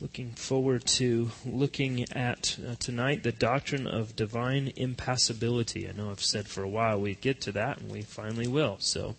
[0.00, 5.88] Looking forward to looking at uh, tonight the doctrine of divine impassibility.
[5.88, 8.76] I know I've said for a while we'd get to that, and we finally will.
[8.78, 9.16] So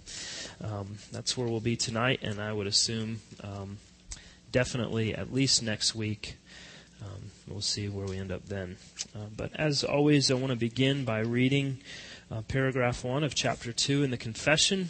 [0.63, 3.79] um, that's where we'll be tonight, and I would assume um,
[4.53, 6.37] definitely at least next week.
[7.03, 8.77] Um, we'll see where we end up then.
[9.13, 11.79] Uh, but as always, I want to begin by reading
[12.31, 14.89] uh, paragraph 1 of chapter 2 in the confession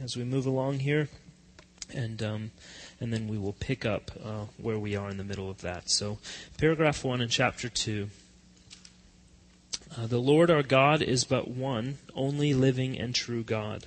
[0.00, 1.08] as we move along here.
[1.92, 2.50] And um,
[3.00, 5.90] and then we will pick up uh, where we are in the middle of that.
[5.90, 6.18] So,
[6.58, 8.08] paragraph 1 in chapter 2.
[9.96, 13.86] Uh, the Lord our God is but one, only living and true God,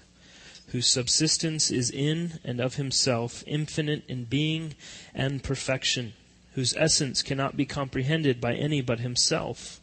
[0.67, 4.75] whose subsistence is in and of himself, infinite in being
[5.13, 6.13] and perfection,
[6.53, 9.79] whose essence cannot be comprehended by any but himself,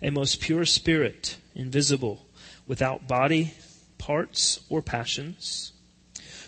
[0.00, 2.26] a most pure spirit, invisible,
[2.66, 3.54] without body,
[3.98, 5.72] parts, or passions,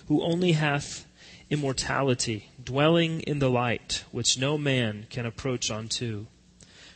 [0.08, 1.06] who only hath
[1.50, 6.26] immortality, dwelling in the light, which no man can approach unto,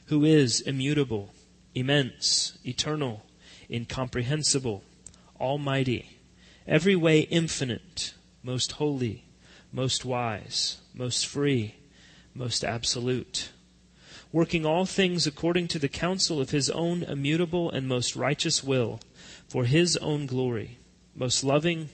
[0.07, 1.35] who is immutable,
[1.75, 3.25] immense, eternal,
[3.71, 4.83] incomprehensible,
[5.41, 6.19] almighty,
[6.67, 9.25] every way infinite, most holy,
[9.73, 11.75] most wise, most free,
[12.35, 13.51] most absolute,
[14.33, 19.01] working all things according to the counsel of his own immutable and most righteous will,
[19.49, 20.79] for his own glory,
[21.15, 21.89] most loving,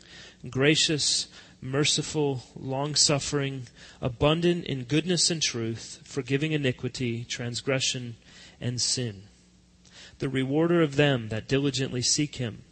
[0.50, 1.28] gracious,
[1.64, 3.66] merciful, long suffering,
[4.00, 8.16] abundant in goodness and truth, forgiving iniquity, transgression,
[8.60, 9.22] and sin.
[10.18, 12.62] The rewarder of them that diligently seek him,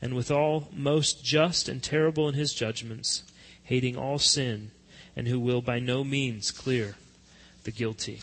[0.00, 3.24] and withal most just and terrible in his judgments,
[3.64, 4.70] hating all sin,
[5.16, 6.94] and who will by no means clear
[7.64, 8.22] the guilty.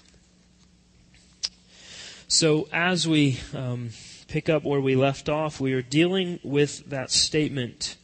[2.28, 3.90] So, as we um,
[4.28, 7.98] pick up where we left off, we are dealing with that statement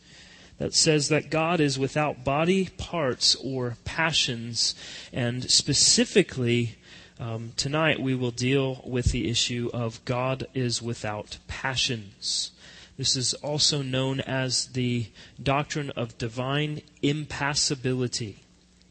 [0.61, 4.75] that says that God is without body parts or passions.
[5.11, 6.75] And specifically,
[7.19, 12.51] um, tonight we will deal with the issue of God is without passions.
[12.95, 15.07] This is also known as the
[15.41, 18.43] doctrine of divine impassibility.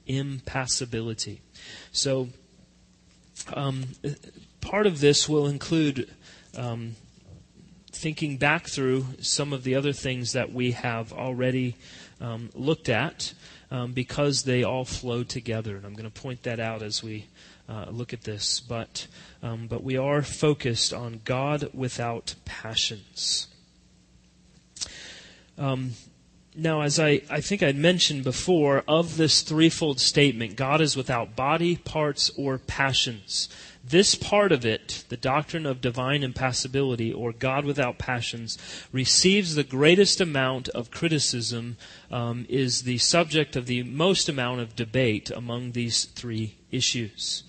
[0.09, 1.41] Impassibility.
[1.93, 2.31] So,
[3.53, 3.85] um,
[4.61, 6.11] part of this will include
[6.57, 6.97] um,
[8.01, 11.77] thinking back through some of the other things that we have already
[12.19, 13.35] um, looked at
[13.71, 15.77] um, because they all flow together.
[15.77, 17.27] And I'm going to point that out as we
[17.69, 18.59] uh, look at this.
[18.59, 19.07] But,
[19.43, 23.49] um, but we are focused on God without passions.
[25.59, 25.91] Um,
[26.57, 31.37] now, as I, I think I mentioned before, of this threefold statement, God is without
[31.37, 33.51] body, parts, or passions.
[33.83, 38.59] This part of it, the doctrine of divine impassibility or God without passions,
[38.93, 41.77] receives the greatest amount of criticism,
[42.11, 47.43] um, is the subject of the most amount of debate among these three issues.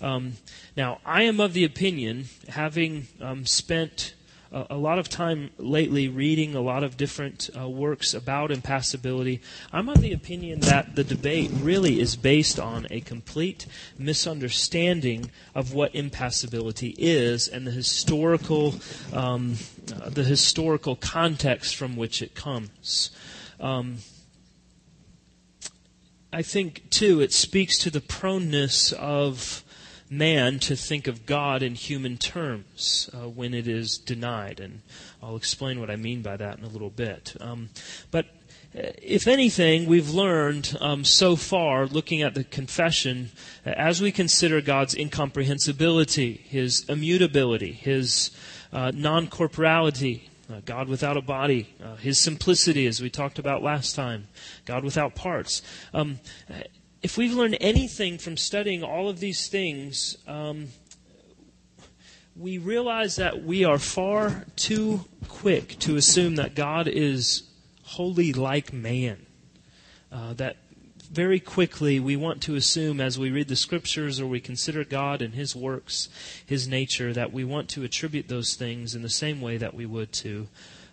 [0.00, 0.34] Um,
[0.76, 4.14] now, I am of the opinion, having um, spent
[4.52, 9.40] a, lot of time lately reading a lot of different uh, works about impassibility.
[9.72, 13.66] I'm of the opinion that the debate really is based on a complete
[13.98, 18.74] misunderstanding of what impassibility is and the historical
[19.12, 19.56] um,
[20.00, 23.10] uh, the historical context from which it comes.
[23.58, 23.98] Um,
[26.32, 29.61] I think too it speaks to the proneness of
[30.12, 34.60] man to think of God in human terms uh, when it is denied.
[34.60, 34.82] And
[35.22, 37.34] I'll explain what I mean by that in a little bit.
[37.40, 37.70] Um,
[38.10, 38.26] but
[38.76, 43.30] uh, if anything, we've learned um, so far, looking at the confession,
[43.66, 48.30] uh, as we consider God's incomprehensibility, His immutability, His
[48.72, 53.62] uh, non corporality, uh, God without a body, uh, His simplicity, as we talked about
[53.62, 54.28] last time,
[54.66, 55.62] God without parts.
[55.94, 56.20] Um,
[57.02, 60.68] if we've learned anything from studying all of these things, um,
[62.36, 67.42] we realize that we are far too quick to assume that God is
[67.82, 69.26] wholly like man.
[70.10, 70.56] Uh, that
[71.10, 75.20] very quickly we want to assume as we read the scriptures or we consider God
[75.20, 76.08] and His works,
[76.46, 79.86] His nature, that we want to attribute those things in the same way that we
[79.86, 80.48] would to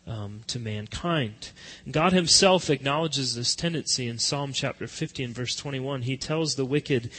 [0.08, 1.52] um, to mankind.
[1.90, 6.04] God Himself acknowledges this tendency in Psalm chapter 50 and verse 21.
[6.04, 7.12] He tells the wicked,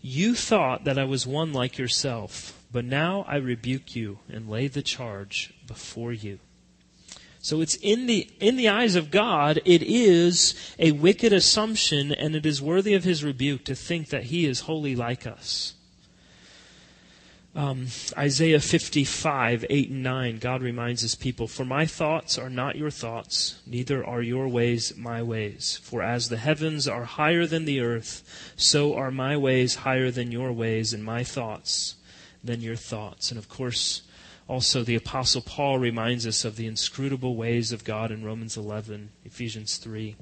[0.00, 4.68] You thought that I was one like yourself, but now I rebuke you and lay
[4.68, 6.38] the charge before you.
[7.40, 12.34] So it's in the, in the eyes of God, it is a wicked assumption and
[12.34, 15.74] it is worthy of His rebuke to think that He is wholly like us.
[17.58, 22.76] Um, Isaiah 55, 8 and 9, God reminds his people, For my thoughts are not
[22.76, 25.80] your thoughts, neither are your ways my ways.
[25.82, 30.30] For as the heavens are higher than the earth, so are my ways higher than
[30.30, 31.96] your ways, and my thoughts
[32.44, 33.32] than your thoughts.
[33.32, 34.02] And of course,
[34.46, 39.10] also the Apostle Paul reminds us of the inscrutable ways of God in Romans 11,
[39.24, 40.14] Ephesians 3.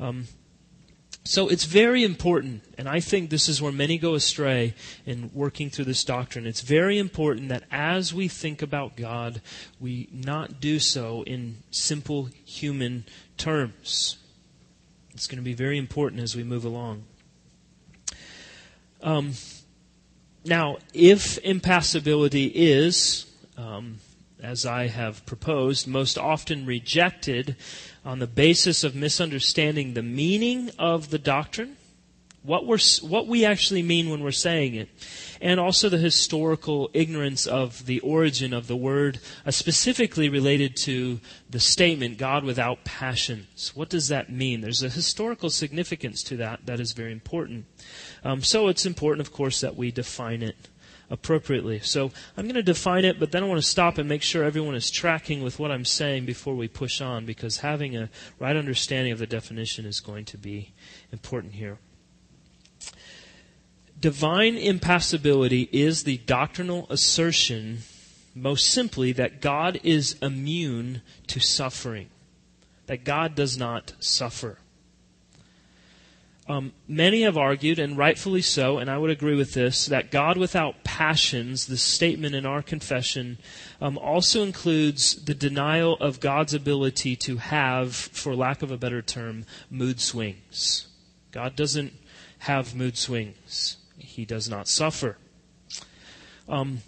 [0.00, 0.26] Um,
[1.26, 4.74] so it's very important, and I think this is where many go astray
[5.04, 6.46] in working through this doctrine.
[6.46, 9.40] It's very important that as we think about God,
[9.80, 13.04] we not do so in simple human
[13.36, 14.18] terms.
[15.12, 17.04] It's going to be very important as we move along.
[19.02, 19.32] Um,
[20.44, 23.26] now, if impassibility is,
[23.56, 23.98] um,
[24.42, 27.56] as I have proposed, most often rejected
[28.06, 31.76] on the basis of misunderstanding the meaning of the doctrine,
[32.44, 34.88] what, we're, what we actually mean when we're saying it,
[35.40, 41.18] and also the historical ignorance of the origin of the word, uh, specifically related to
[41.50, 43.72] the statement, God without passions.
[43.74, 44.60] What does that mean?
[44.60, 47.66] There's a historical significance to that that is very important.
[48.22, 50.54] Um, so it's important, of course, that we define it
[51.10, 51.80] appropriately.
[51.80, 54.42] So I'm going to define it, but then I want to stop and make sure
[54.42, 58.56] everyone is tracking with what I'm saying before we push on, because having a right
[58.56, 60.72] understanding of the definition is going to be
[61.12, 61.78] important here.
[63.98, 67.78] Divine impassibility is the doctrinal assertion,
[68.34, 72.10] most simply, that God is immune to suffering,
[72.86, 74.58] that God does not suffer.
[76.48, 80.36] Um, many have argued, and rightfully so, and I would agree with this, that God
[80.36, 83.38] without passions, the statement in our confession,
[83.80, 89.02] um, also includes the denial of God's ability to have, for lack of a better
[89.02, 90.86] term, mood swings.
[91.32, 91.92] God doesn't
[92.38, 95.18] have mood swings, He does not suffer.
[96.48, 96.82] Um,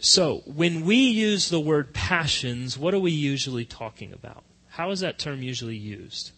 [0.00, 4.42] so, when we use the word passions, what are we usually talking about?
[4.70, 6.32] How is that term usually used?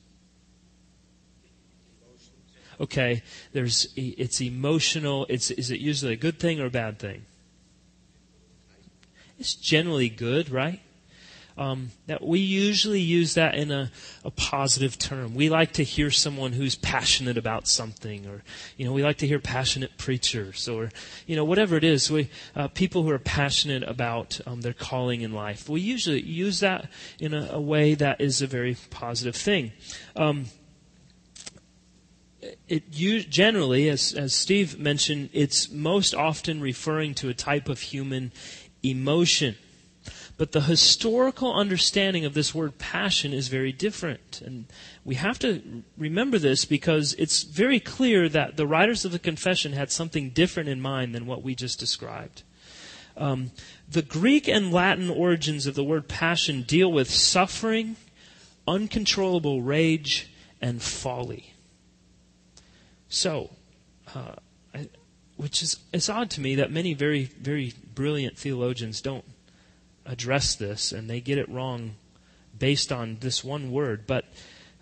[2.80, 3.22] Okay,
[3.52, 5.26] there's it's emotional.
[5.28, 7.24] It's is it usually a good thing or a bad thing?
[9.38, 10.80] It's generally good, right?
[11.58, 13.90] Um, that we usually use that in a,
[14.24, 15.34] a positive term.
[15.34, 18.42] We like to hear someone who's passionate about something, or
[18.78, 20.90] you know, we like to hear passionate preachers, or
[21.26, 22.10] you know, whatever it is.
[22.10, 25.68] We uh, people who are passionate about um, their calling in life.
[25.68, 26.88] We usually use that
[27.20, 29.72] in a, a way that is a very positive thing.
[30.16, 30.46] Um,
[32.68, 38.32] it generally, as, as Steve mentioned, it's most often referring to a type of human
[38.82, 39.56] emotion.
[40.36, 44.42] But the historical understanding of this word passion is very different.
[44.44, 44.66] And
[45.04, 49.72] we have to remember this because it's very clear that the writers of the confession
[49.72, 52.42] had something different in mind than what we just described.
[53.16, 53.52] Um,
[53.88, 57.96] the Greek and Latin origins of the word passion deal with suffering,
[58.66, 61.51] uncontrollable rage, and folly.
[63.12, 63.50] So,
[64.14, 64.36] uh,
[64.74, 64.88] I,
[65.36, 69.26] which is it's odd to me that many very very brilliant theologians don't
[70.06, 71.96] address this and they get it wrong
[72.58, 74.06] based on this one word.
[74.06, 74.24] But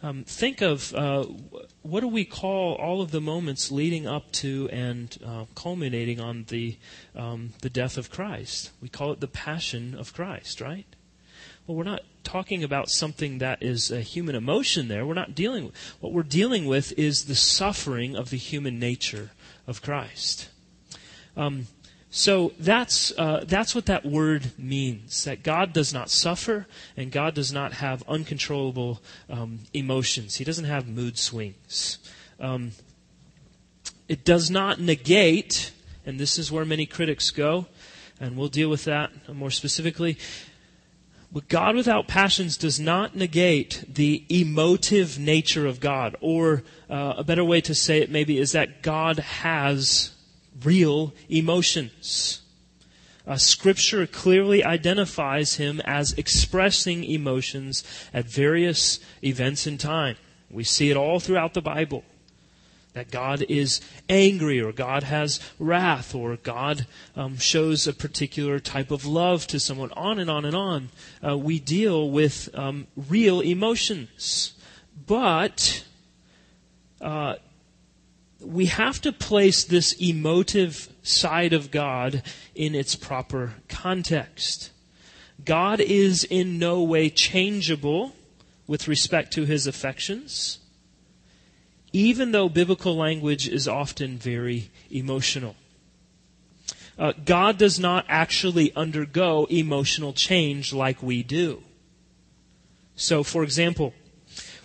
[0.00, 1.24] um, think of uh,
[1.82, 6.44] what do we call all of the moments leading up to and uh, culminating on
[6.44, 6.76] the
[7.16, 8.70] um, the death of Christ?
[8.80, 10.86] We call it the Passion of Christ, right?
[11.70, 15.06] Well, we're not talking about something that is a human emotion there.
[15.06, 19.30] We're not dealing with, what we're dealing with is the suffering of the human nature
[19.68, 20.48] of Christ.
[21.36, 21.68] Um,
[22.10, 26.66] so that's, uh, that's what that word means that God does not suffer
[26.96, 30.34] and God does not have uncontrollable um, emotions.
[30.34, 31.98] He doesn't have mood swings.
[32.40, 32.72] Um,
[34.08, 35.70] it does not negate,
[36.04, 37.66] and this is where many critics go,
[38.18, 40.18] and we'll deal with that more specifically.
[41.32, 46.16] But God without passions does not negate the emotive nature of God.
[46.20, 50.12] Or uh, a better way to say it maybe is that God has
[50.64, 52.42] real emotions.
[53.26, 60.16] Uh, scripture clearly identifies him as expressing emotions at various events in time.
[60.50, 62.02] We see it all throughout the Bible
[63.00, 63.80] that God is
[64.10, 69.58] angry or God has wrath or God um, shows a particular type of love to
[69.58, 70.90] someone, on and on and on.
[71.26, 74.52] Uh, we deal with um, real emotions.
[75.06, 75.82] But
[77.00, 77.36] uh,
[78.38, 82.22] we have to place this emotive side of God
[82.54, 84.72] in its proper context.
[85.42, 88.14] God is in no way changeable
[88.66, 90.58] with respect to his affections
[91.92, 95.56] even though biblical language is often very emotional.
[96.98, 101.62] uh, God does not actually undergo emotional change like we do.
[102.94, 103.94] So, for example,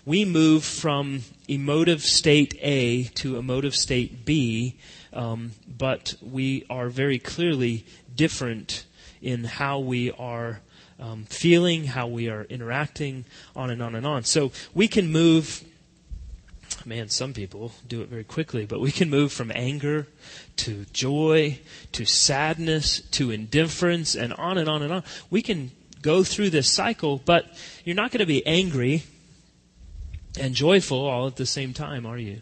[0.06, 4.78] we move from emotive state A to emotive state B,
[5.14, 8.86] um, but we are very clearly different
[9.22, 10.60] in how we are
[11.00, 14.24] um, feeling, how we are interacting, on and on and on.
[14.24, 15.64] So we can move
[16.84, 20.08] man, some people do it very quickly, but we can move from anger
[20.58, 21.60] to joy
[21.92, 25.04] to sadness to indifference and on and on and on.
[25.30, 27.46] We can go through this cycle, but
[27.84, 29.04] you're not going to be angry
[30.40, 32.42] and joyful all at the same time, are you?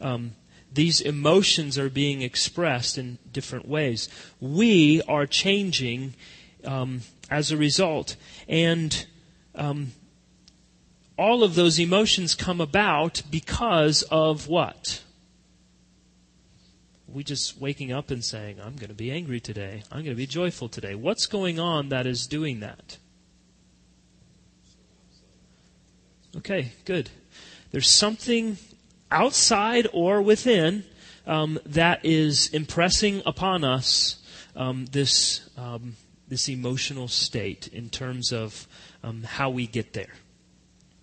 [0.00, 0.32] Um,
[0.72, 4.08] these emotions are being expressed in different ways.
[4.40, 6.14] We are changing
[6.64, 8.16] um, as a result.
[8.48, 9.06] And
[9.54, 9.92] um,
[11.18, 15.02] all of those emotions come about because of what?
[17.08, 19.82] We just waking up and saying, I'm going to be angry today.
[19.90, 20.94] I'm going to be joyful today.
[20.94, 22.98] What's going on that is doing that?
[26.36, 27.10] Okay, good.
[27.72, 28.58] There's something
[29.10, 30.84] outside or within
[31.26, 34.22] um, that is impressing upon us
[34.54, 35.96] um, this um,
[36.28, 38.68] this emotional state in terms of
[39.02, 40.12] um, how we get there.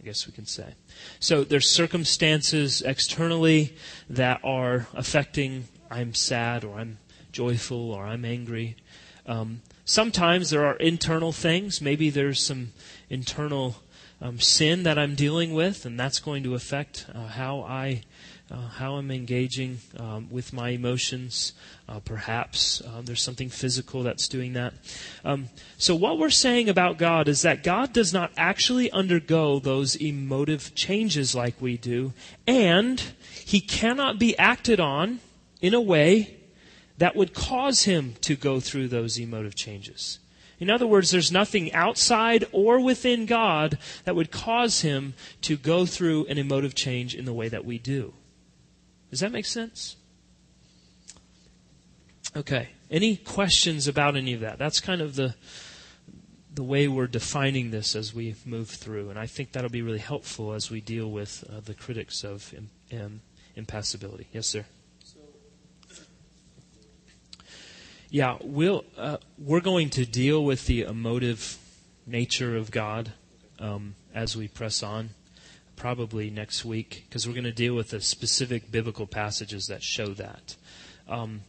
[0.06, 0.76] I guess we can say.
[1.20, 3.76] So there's circumstances externally
[4.08, 7.00] that are affecting I'm sad or I'm
[7.32, 8.76] joyful or I'm angry.
[9.26, 11.82] Um, sometimes there are internal things.
[11.82, 12.74] Maybe there's some
[13.10, 13.78] internal
[14.22, 18.04] um, sin that I'm dealing with, and that's going to affect uh, how I
[18.52, 21.54] uh, how I'm engaging um, with my emotions.
[21.90, 24.74] Uh, perhaps uh, there's something physical that's doing that.
[25.24, 29.96] Um, so, what we're saying about God is that God does not actually undergo those
[29.96, 32.14] emotive changes like we do,
[32.46, 33.02] and
[33.46, 35.20] He cannot be acted on
[35.62, 36.38] in a way
[36.98, 40.20] that would cause Him to go through those emotive changes.
[40.60, 45.86] In other words, there's nothing outside or within God that would cause him to go
[45.86, 48.14] through an emotive change in the way that we do.
[49.12, 49.96] Does that make sense?
[52.36, 52.70] Okay.
[52.92, 54.58] Any questions about any of that?
[54.58, 55.36] That's kind of the
[56.54, 60.00] the way we're defining this as we move through, and I think that'll be really
[60.00, 63.22] helpful as we deal with uh, the critics of Im- Im-
[63.58, 64.28] impassibility.
[64.32, 64.66] Yes, sir.
[68.10, 71.58] Yeah, we'll uh, we're going to deal with the emotive
[72.08, 73.12] nature of God
[73.60, 75.10] um, as we press on
[75.76, 80.08] probably next week because we're going to deal with the specific biblical passages that show
[80.08, 80.56] that.
[81.08, 81.42] Um,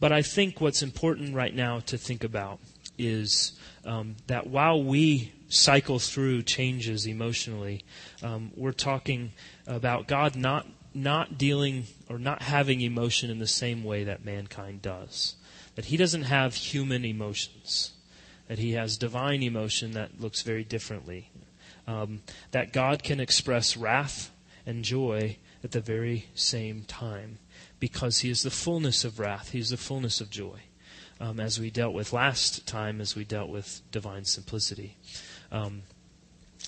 [0.00, 2.60] but I think what's important right now to think about
[2.98, 7.84] is um, that while we cycle through changes emotionally,
[8.22, 9.32] um, we're talking
[9.66, 14.82] about God not not dealing or not having emotion in the same way that mankind
[14.82, 15.36] does.
[15.74, 17.92] That He doesn't have human emotions.
[18.48, 21.30] That He has divine emotion that looks very differently
[21.86, 24.30] um, that God can express wrath
[24.66, 27.38] and joy at the very same time
[27.80, 30.60] because He is the fullness of wrath, He is the fullness of joy.
[31.20, 34.96] Um, as we dealt with last time, as we dealt with divine simplicity.
[35.52, 35.82] Um,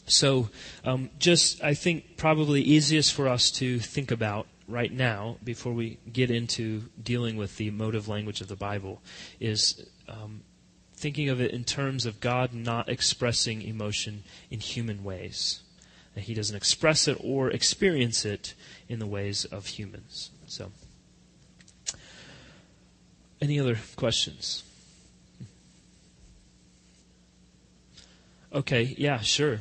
[0.06, 0.48] so,
[0.84, 5.98] um, just I think probably easiest for us to think about right now, before we
[6.12, 9.02] get into dealing with the emotive language of the Bible,
[9.40, 10.42] is um,
[10.96, 15.60] thinking of it in terms of God not expressing emotion in human ways.
[16.14, 18.54] That he doesn't express it or experience it
[18.88, 20.30] in the ways of humans.
[20.46, 20.70] So,
[23.40, 24.62] any other questions?
[28.52, 29.60] Okay, yeah, sure.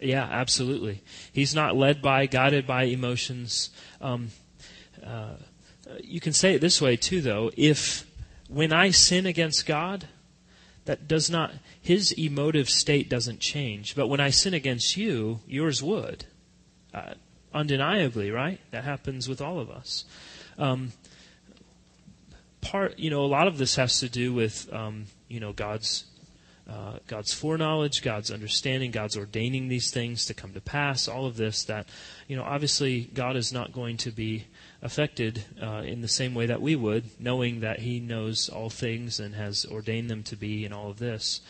[0.00, 1.02] Yeah, absolutely.
[1.32, 3.70] He's not led by, guided by emotions.
[4.00, 4.30] Um,
[5.04, 5.34] uh,
[6.00, 7.50] you can say it this way, too, though.
[7.56, 8.06] If
[8.48, 10.08] when I sin against God,
[10.84, 13.94] that does not, his emotive state doesn't change.
[13.94, 16.26] But when I sin against you, yours would.
[16.92, 17.14] Uh,
[17.52, 18.60] undeniably, right?
[18.70, 20.04] That happens with all of us.
[20.58, 20.92] Um,
[22.60, 26.04] part, you know, a lot of this has to do with, um, you know, God's
[26.68, 31.08] uh, God's foreknowledge, God's understanding, God's ordaining these things to come to pass.
[31.08, 31.86] All of this that,
[32.26, 34.46] you know, obviously God is not going to be
[34.84, 39.18] affected uh, in the same way that we would, knowing that He knows all things
[39.18, 41.40] and has ordained them to be, and all of this.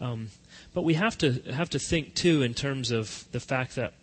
[0.00, 0.28] Um,
[0.72, 3.94] but we have to have to think too in terms of the fact that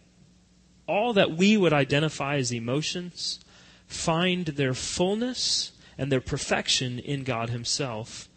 [0.88, 3.40] all that we would identify as emotions
[3.88, 8.28] find their fullness and their perfection in God Himself,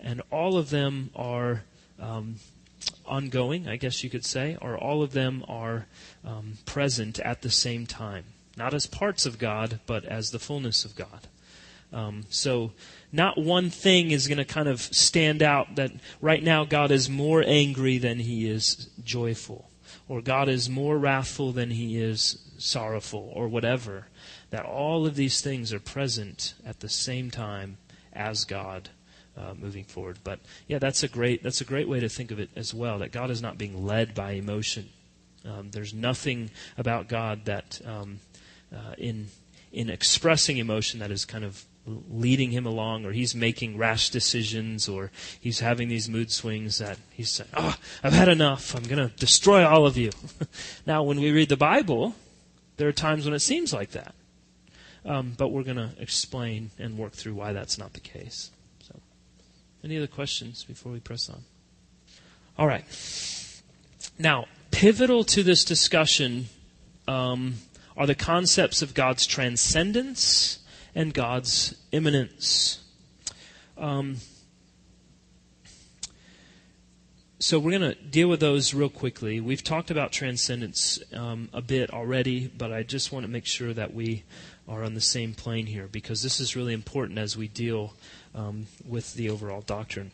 [0.00, 1.62] and all of them are.
[2.00, 2.36] Um,
[3.04, 5.86] ongoing, I guess you could say, or all of them are
[6.24, 8.24] um, present at the same time
[8.60, 11.26] not as parts of God, but as the fullness of God.
[11.94, 12.72] Um, so,
[13.10, 17.08] not one thing is going to kind of stand out that right now God is
[17.08, 19.70] more angry than he is joyful,
[20.08, 24.08] or God is more wrathful than he is sorrowful, or whatever.
[24.50, 27.78] That all of these things are present at the same time
[28.12, 28.90] as God.
[29.36, 32.40] Uh, moving forward, but yeah, that's a great that's a great way to think of
[32.40, 32.98] it as well.
[32.98, 34.90] That God is not being led by emotion.
[35.44, 38.18] Um, there's nothing about God that um,
[38.74, 39.28] uh, in
[39.72, 44.88] in expressing emotion that is kind of leading him along or he's making rash decisions
[44.88, 45.10] or
[45.40, 48.74] he's having these mood swings that he's saying, Oh, I've had enough.
[48.74, 50.10] I'm going to destroy all of you.
[50.86, 52.14] now, when we read the Bible,
[52.76, 54.14] there are times when it seems like that.
[55.04, 58.50] Um, but we're going to explain and work through why that's not the case.
[58.82, 59.00] So,
[59.82, 61.42] any other questions before we press on?
[62.58, 62.84] All right.
[64.18, 66.48] Now, pivotal to this discussion
[67.08, 67.54] um,
[67.96, 70.60] are the concepts of God's transcendence
[70.94, 72.82] and God's immanence.
[73.76, 74.16] Um,
[77.38, 79.40] so we're going to deal with those real quickly.
[79.40, 83.72] We've talked about transcendence um, a bit already, but I just want to make sure
[83.72, 84.24] that we
[84.68, 87.94] are on the same plane here because this is really important as we deal
[88.34, 90.12] um, with the overall doctrine.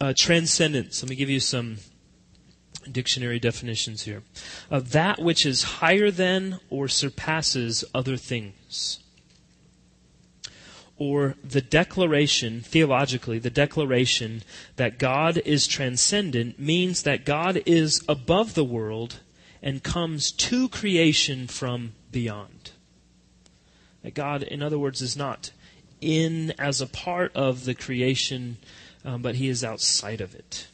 [0.00, 1.02] Uh, transcendence.
[1.02, 1.78] Let me give you some
[2.92, 4.22] dictionary definitions here.
[4.70, 9.00] Of that which is higher than or surpasses other things
[10.98, 14.42] or the declaration, theologically, the declaration
[14.76, 19.20] that God is transcendent means that God is above the world
[19.62, 22.70] and comes to creation from beyond.
[24.02, 25.50] That God, in other words, is not
[26.00, 28.56] in as a part of the creation,
[29.04, 30.68] um, but He is outside of it.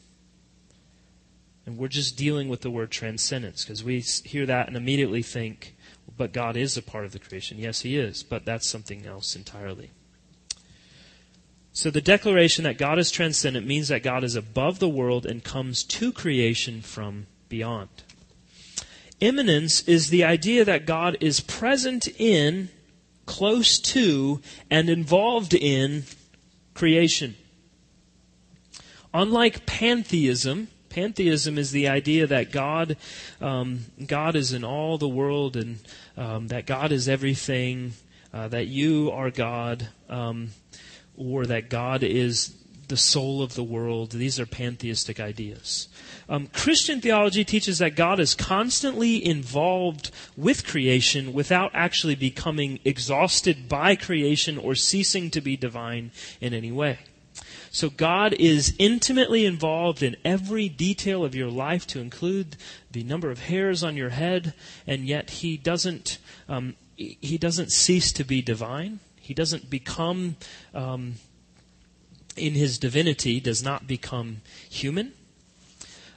[1.64, 5.76] And we're just dealing with the word transcendence because we hear that and immediately think,
[6.16, 7.59] but God is a part of the creation.
[7.59, 9.90] Yes, He is, but that's something else entirely.
[11.73, 15.42] So the declaration that God is transcendent means that God is above the world and
[15.42, 17.88] comes to creation from beyond.
[19.21, 22.69] Immanence is the idea that God is present in,
[23.25, 26.04] close to, and involved in
[26.75, 27.37] creation.
[29.14, 32.96] Unlike pantheism, pantheism is the idea that God,
[33.40, 35.78] um, God is in all the world and
[36.16, 37.92] um, that God is everything,
[38.33, 39.88] uh, that you are God.
[40.09, 40.50] Um,
[41.16, 42.55] or that God is
[42.88, 44.11] the soul of the world.
[44.11, 45.88] These are pantheistic ideas.
[46.28, 53.68] Um, Christian theology teaches that God is constantly involved with creation without actually becoming exhausted
[53.68, 56.98] by creation or ceasing to be divine in any way.
[57.72, 62.56] So God is intimately involved in every detail of your life, to include
[62.90, 64.52] the number of hairs on your head,
[64.87, 69.00] and yet He doesn't um, He doesn't cease to be divine.
[69.22, 70.37] He doesn't become,
[70.74, 71.14] um,
[72.37, 75.12] in his divinity, does not become human.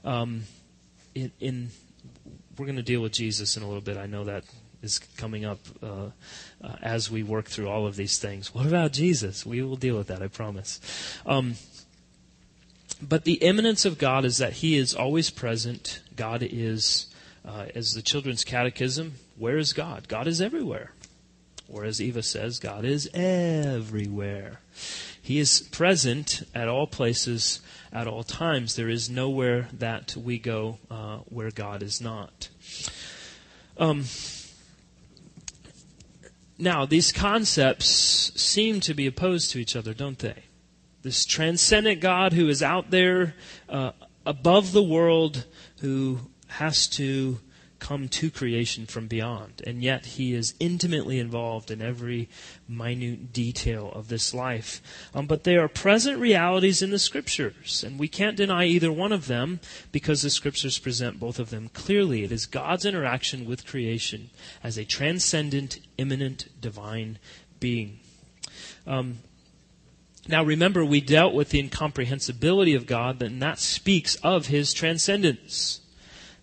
[0.04, 0.46] Um,
[1.14, 1.70] in, in,
[2.58, 3.96] we're going to deal with Jesus in a little bit.
[3.96, 4.44] I know that
[4.82, 6.10] is coming up uh,
[6.66, 8.54] uh, as we work through all of these things.
[8.54, 9.46] What about Jesus?
[9.46, 10.80] We will deal with that, I promise.
[11.26, 11.56] Um,
[13.02, 16.02] but the immanence of God is that He is always present.
[16.16, 17.08] God is,
[17.46, 20.08] uh, as the Children's Catechism, where is God?
[20.08, 20.94] God is everywhere.
[21.68, 24.62] Or as Eva says, God is everywhere.
[25.22, 27.60] He is present at all places,
[27.92, 28.76] at all times.
[28.76, 32.50] There is nowhere that we go uh, where God is not.
[33.78, 34.06] Um,
[36.58, 37.88] now, these concepts
[38.40, 40.44] seem to be opposed to each other, don't they?
[41.02, 43.36] This transcendent God who is out there
[43.68, 43.92] uh,
[44.26, 45.46] above the world,
[45.82, 47.40] who has to
[47.80, 49.62] come to creation from beyond.
[49.66, 52.30] And yet he is intimately involved in every
[52.68, 54.82] minute detail of this life.
[55.14, 59.12] Um, but they are present realities in the scriptures, and we can't deny either one
[59.12, 59.60] of them
[59.92, 62.24] because the scriptures present both of them clearly.
[62.24, 64.30] It is God's interaction with creation
[64.64, 67.20] as a transcendent, immanent, divine
[67.60, 68.00] being.
[68.88, 69.20] Um,
[70.28, 75.82] now remember, we dealt with the incomprehensibility of God, and that speaks of his transcendence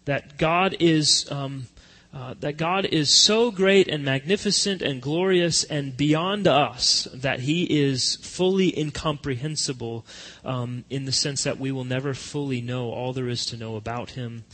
[0.04, 1.66] that God is um,
[2.14, 7.64] uh, that God is so great and magnificent and glorious and beyond us that He
[7.64, 10.04] is fully incomprehensible
[10.44, 13.76] um, in the sense that we will never fully know all there is to know
[13.76, 14.44] about Him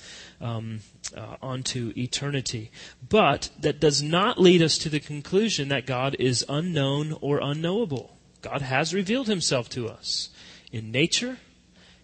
[0.40, 0.80] um,
[1.16, 2.70] uh, onto eternity.
[3.08, 8.16] But that does not lead us to the conclusion that God is unknown or unknowable.
[8.40, 10.30] God has revealed Himself to us
[10.70, 11.38] in nature.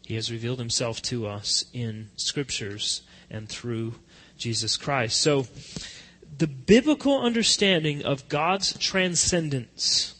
[0.04, 3.94] He has revealed Himself to us in scriptures and through
[4.37, 5.20] Jesus Christ.
[5.20, 5.46] So,
[6.37, 10.14] the biblical understanding of God's transcendence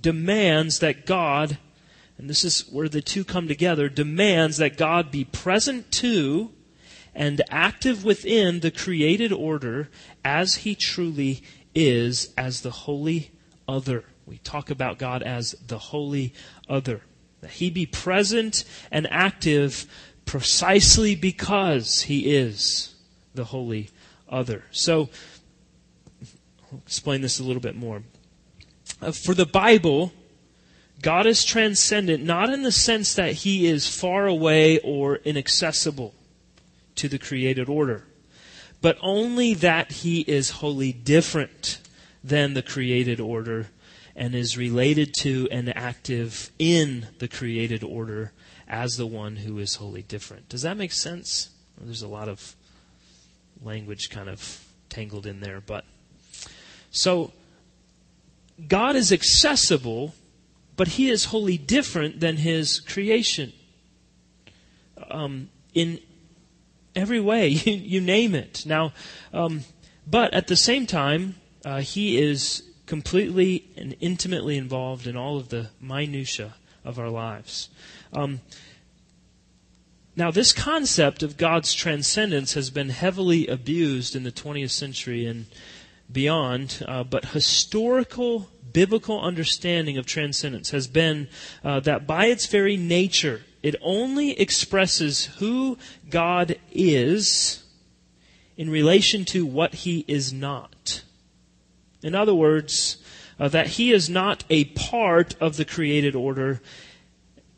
[0.00, 1.58] demands that God,
[2.18, 6.50] and this is where the two come together, demands that God be present to
[7.14, 9.88] and active within the created order
[10.24, 11.42] as he truly
[11.74, 13.30] is as the holy
[13.68, 14.04] other.
[14.26, 16.34] We talk about God as the holy
[16.68, 17.02] other.
[17.40, 19.86] That he be present and active
[20.30, 22.94] precisely because he is
[23.34, 23.90] the holy
[24.28, 24.62] other.
[24.70, 25.08] So,
[26.70, 28.04] I'll explain this a little bit more.
[29.02, 30.12] Uh, for the Bible,
[31.02, 36.14] God is transcendent not in the sense that he is far away or inaccessible
[36.94, 38.04] to the created order,
[38.80, 41.80] but only that he is wholly different
[42.22, 43.66] than the created order
[44.14, 48.32] and is related to and active in the created order
[48.70, 50.48] as the one who is wholly different.
[50.48, 51.50] Does that make sense?
[51.78, 52.54] There's a lot of
[53.62, 55.84] language kind of tangled in there, but
[56.92, 57.32] so
[58.68, 60.14] God is accessible,
[60.76, 63.52] but He is wholly different than His creation.
[65.10, 65.98] Um, in
[66.94, 68.64] every way, you, you, name it.
[68.66, 68.92] Now,
[69.32, 69.62] um,
[70.06, 75.48] but at the same time, uh, He is completely and intimately involved in all of
[75.48, 76.54] the minutiae
[76.84, 77.68] of our lives.
[78.12, 78.40] Um,
[80.16, 85.46] now, this concept of God's transcendence has been heavily abused in the 20th century and
[86.10, 91.28] beyond, uh, but historical biblical understanding of transcendence has been
[91.64, 97.64] uh, that by its very nature, it only expresses who God is
[98.56, 101.02] in relation to what he is not.
[102.02, 102.98] In other words,
[103.38, 106.60] uh, that he is not a part of the created order,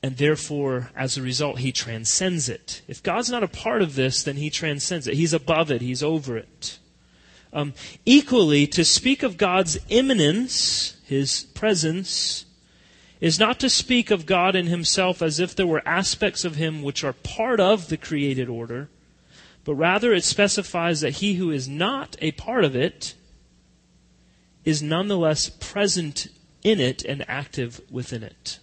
[0.02, 2.82] and therefore, as a result, he transcends it.
[2.88, 5.14] If God's not a part of this, then he transcends it.
[5.14, 6.78] He's above it, he's over it.
[7.52, 12.46] Um, equally, to speak of God's immanence, his presence,
[13.20, 16.82] is not to speak of God in himself as if there were aspects of him
[16.82, 18.88] which are part of the created order,
[19.64, 23.14] but rather it specifies that he who is not a part of it
[24.64, 26.26] is nonetheless present
[26.64, 28.58] in it and active within it.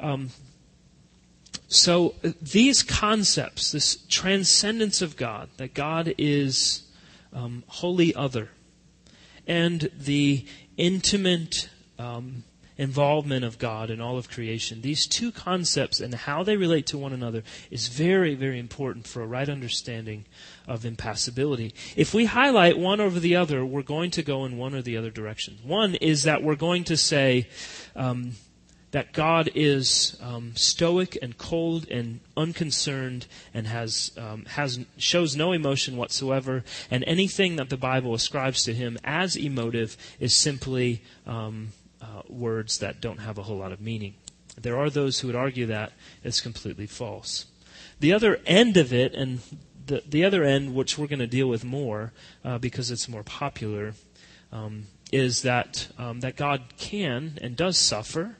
[0.00, 0.30] Um,
[1.68, 6.82] so these concepts, this transcendence of God, that God is
[7.32, 8.50] um, wholly other,
[9.46, 10.44] and the
[10.76, 12.44] intimate um,
[12.80, 16.98] involvement of God in all of creation, these two concepts and how they relate to
[16.98, 20.24] one another is very, very important for a right understanding
[20.66, 21.74] of impassibility.
[21.94, 24.96] If we highlight one over the other, we're going to go in one or the
[24.96, 25.58] other direction.
[25.62, 27.48] One is that we're going to say
[27.94, 28.32] um,
[28.92, 35.52] that God is um, stoic and cold and unconcerned and has um, has shows no
[35.52, 41.68] emotion whatsoever, and anything that the Bible ascribes to him as emotive is simply um,
[42.02, 44.14] uh, words that don't have a whole lot of meaning.
[44.60, 45.92] There are those who would argue that
[46.24, 47.46] it's completely false.
[48.00, 49.40] The other end of it, and
[49.86, 52.12] the, the other end, which we're going to deal with more
[52.44, 53.94] uh, because it's more popular,
[54.52, 58.36] um, is that um, that God can and does suffer,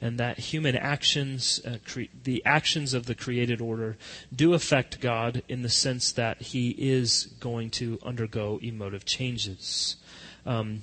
[0.00, 3.96] and that human actions, uh, cre- the actions of the created order,
[4.34, 9.96] do affect God in the sense that He is going to undergo emotive changes.
[10.46, 10.82] Um,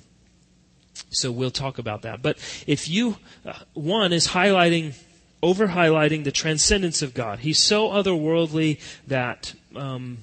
[1.10, 2.22] so we'll talk about that.
[2.22, 4.94] But if you, uh, one is highlighting,
[5.42, 7.40] over highlighting the transcendence of God.
[7.40, 10.18] He's so otherworldly that um,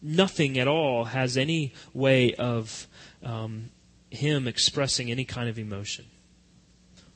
[0.00, 2.86] nothing at all has any way of
[3.22, 3.70] um,
[4.10, 6.06] Him expressing any kind of emotion.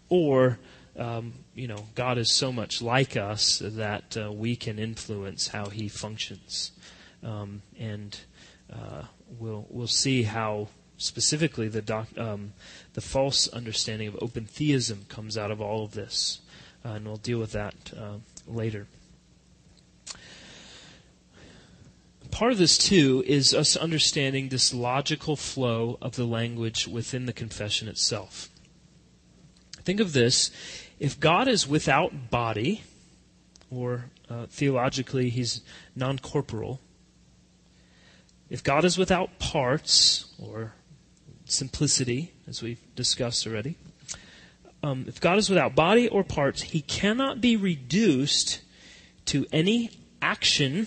[0.08, 0.58] Or,
[0.98, 5.66] um, you know, God is so much like us that uh, we can influence how
[5.66, 6.72] He functions.
[7.22, 8.18] Um, and
[8.72, 9.02] uh,
[9.38, 12.52] we'll, we'll see how specifically the, doc, um,
[12.94, 16.40] the false understanding of open theism comes out of all of this.
[16.84, 18.86] Uh, and we'll deal with that uh, later.
[22.30, 27.32] Part of this, too, is us understanding this logical flow of the language within the
[27.32, 28.50] confession itself.
[29.84, 30.50] Think of this
[30.98, 32.82] if God is without body,
[33.70, 35.60] or uh, theologically, he's
[35.94, 36.80] non corporeal,
[38.48, 40.72] if God is without parts, or
[41.44, 43.76] simplicity, as we've discussed already.
[44.82, 48.60] Um, if God is without body or parts, he cannot be reduced
[49.26, 49.90] to any
[50.22, 50.86] action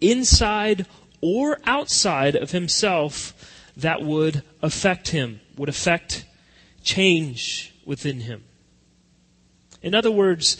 [0.00, 0.86] inside
[1.20, 3.32] or outside of himself
[3.76, 6.24] that would affect him, would affect
[6.82, 8.44] change within him.
[9.86, 10.56] In other words,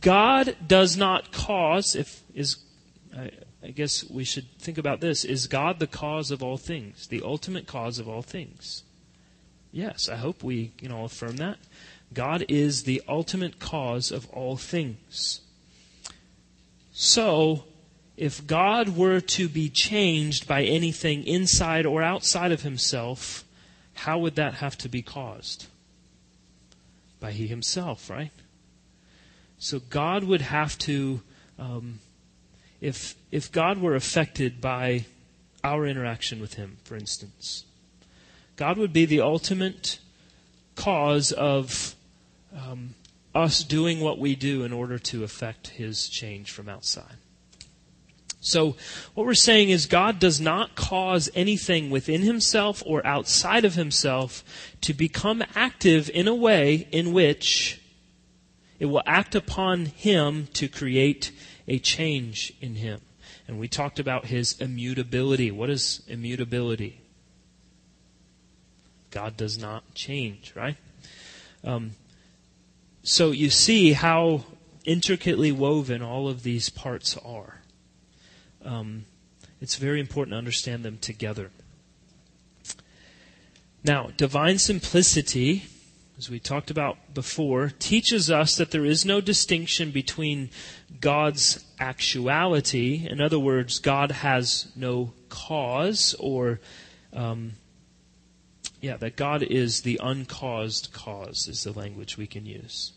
[0.00, 2.58] God does not cause, if is
[3.60, 5.24] I guess we should think about this.
[5.24, 8.84] Is God the cause of all things, the ultimate cause of all things?
[9.72, 11.58] Yes, I hope we can all affirm that.
[12.14, 15.40] God is the ultimate cause of all things.
[16.92, 17.64] So,
[18.16, 23.44] if God were to be changed by anything inside or outside of himself,
[23.94, 25.66] how would that have to be caused?
[27.18, 28.30] By he himself, right?
[29.58, 31.20] So God would have to,
[31.58, 31.98] um,
[32.80, 35.04] if if God were affected by
[35.64, 37.64] our interaction with Him, for instance,
[38.56, 39.98] God would be the ultimate
[40.76, 41.96] cause of
[42.56, 42.94] um,
[43.34, 47.16] us doing what we do in order to affect His change from outside.
[48.40, 48.76] So,
[49.14, 54.44] what we're saying is God does not cause anything within himself or outside of himself
[54.82, 57.77] to become active in a way in which
[58.78, 61.32] it will act upon him to create
[61.66, 63.00] a change in him.
[63.46, 65.50] And we talked about his immutability.
[65.50, 67.00] What is immutability?
[69.10, 70.76] God does not change, right?
[71.64, 71.92] Um,
[73.02, 74.44] so you see how
[74.84, 77.62] intricately woven all of these parts are.
[78.64, 79.06] Um,
[79.60, 81.50] it's very important to understand them together.
[83.82, 85.64] Now, divine simplicity
[86.18, 90.50] as we talked about before, teaches us that there is no distinction between
[91.00, 93.06] God's actuality.
[93.08, 96.58] In other words, God has no cause, or,
[97.12, 97.52] um,
[98.80, 102.92] yeah, that God is the uncaused cause, is the language we can use.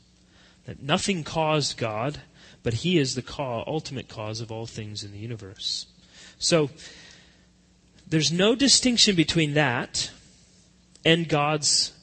[0.65, 2.21] That nothing caused God,
[2.63, 5.85] but He is the cause, ultimate cause of all things in the universe.
[6.39, 6.71] So,
[8.07, 10.09] there's no distinction between that
[11.05, 11.93] and God's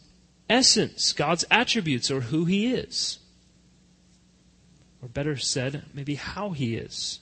[0.49, 3.19] essence, God's attributes, or who He is.
[5.03, 7.21] Or better said, maybe how He is.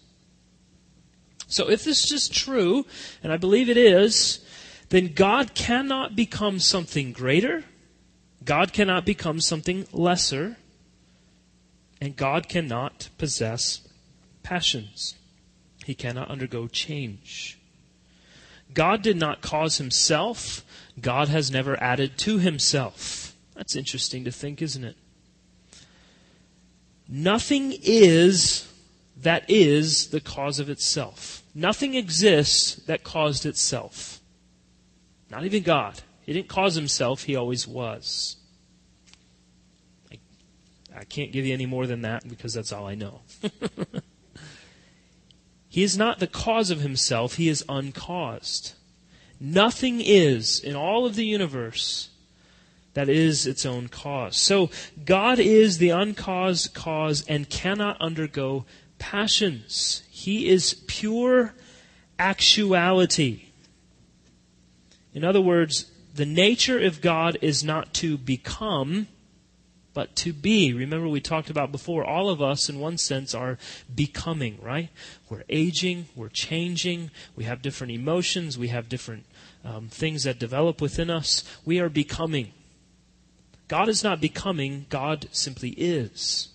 [1.48, 2.86] So if this is true,
[3.22, 4.44] and I believe it is,
[4.88, 7.64] then God cannot become something greater,
[8.44, 10.56] God cannot become something lesser,
[12.00, 13.86] and God cannot possess
[14.42, 15.14] passions.
[15.84, 17.58] He cannot undergo change.
[18.74, 20.64] God did not cause himself
[21.00, 23.34] God has never added to himself.
[23.54, 24.96] That's interesting to think, isn't it?
[27.08, 28.72] Nothing is
[29.16, 31.42] that is the cause of itself.
[31.54, 34.20] Nothing exists that caused itself.
[35.30, 36.02] Not even God.
[36.22, 38.36] He didn't cause himself, he always was.
[40.12, 40.18] I,
[40.94, 43.20] I can't give you any more than that because that's all I know.
[45.68, 48.74] he is not the cause of himself, he is uncaused.
[49.38, 52.10] Nothing is in all of the universe
[52.94, 54.38] that is its own cause.
[54.38, 54.70] So
[55.04, 58.64] God is the uncaused cause and cannot undergo
[58.98, 60.02] passions.
[60.10, 61.54] He is pure
[62.18, 63.48] actuality.
[65.12, 69.08] In other words, the nature of God is not to become,
[69.96, 70.74] but to be.
[70.74, 73.56] Remember, we talked about before, all of us, in one sense, are
[73.92, 74.90] becoming, right?
[75.30, 79.24] We're aging, we're changing, we have different emotions, we have different
[79.64, 81.44] um, things that develop within us.
[81.64, 82.52] We are becoming.
[83.68, 86.48] God is not becoming, God simply is.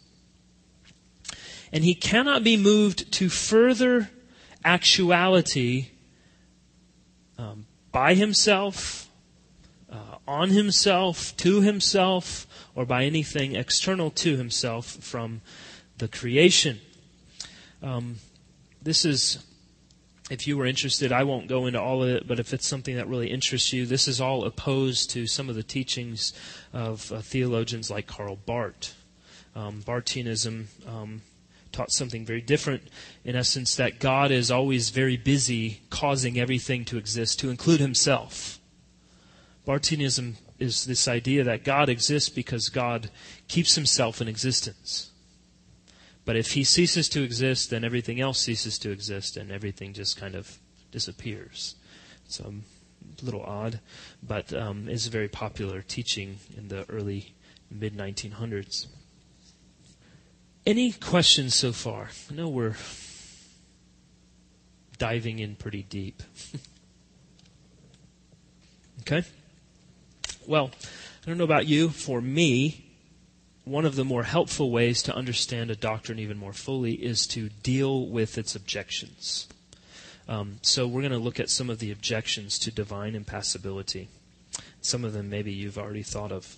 [1.73, 4.11] And He cannot be moved to further
[4.63, 5.87] actuality
[7.39, 9.09] um, by Himself,
[10.27, 15.41] on Himself, to Himself, or by anything external to himself from
[15.97, 16.79] the creation.
[17.81, 18.17] Um,
[18.81, 19.45] this is,
[20.29, 22.95] if you were interested, I won't go into all of it, but if it's something
[22.95, 26.33] that really interests you, this is all opposed to some of the teachings
[26.73, 28.95] of uh, theologians like Karl Barth.
[29.53, 31.21] Um, um,
[31.73, 32.83] taught something very different,
[33.25, 38.60] in essence, that God is always very busy causing everything to exist, to include himself.
[39.65, 43.09] Barthianism is this idea that God exists because God
[43.47, 45.11] keeps himself in existence.
[46.25, 50.19] But if he ceases to exist, then everything else ceases to exist and everything just
[50.19, 50.59] kind of
[50.91, 51.75] disappears.
[52.27, 52.63] So um,
[53.21, 53.79] a little odd,
[54.21, 57.33] but um, is a very popular teaching in the early
[57.69, 58.87] mid 1900s.
[60.65, 62.09] Any questions so far?
[62.29, 62.75] I know we're
[64.99, 66.21] diving in pretty deep.
[69.01, 69.23] okay?
[70.47, 70.71] Well,
[71.23, 71.89] I don't know about you.
[71.89, 72.85] For me,
[73.63, 77.49] one of the more helpful ways to understand a doctrine even more fully is to
[77.49, 79.47] deal with its objections.
[80.27, 84.07] Um, so we're going to look at some of the objections to divine impassibility.
[84.81, 86.55] Some of them maybe you've already thought of.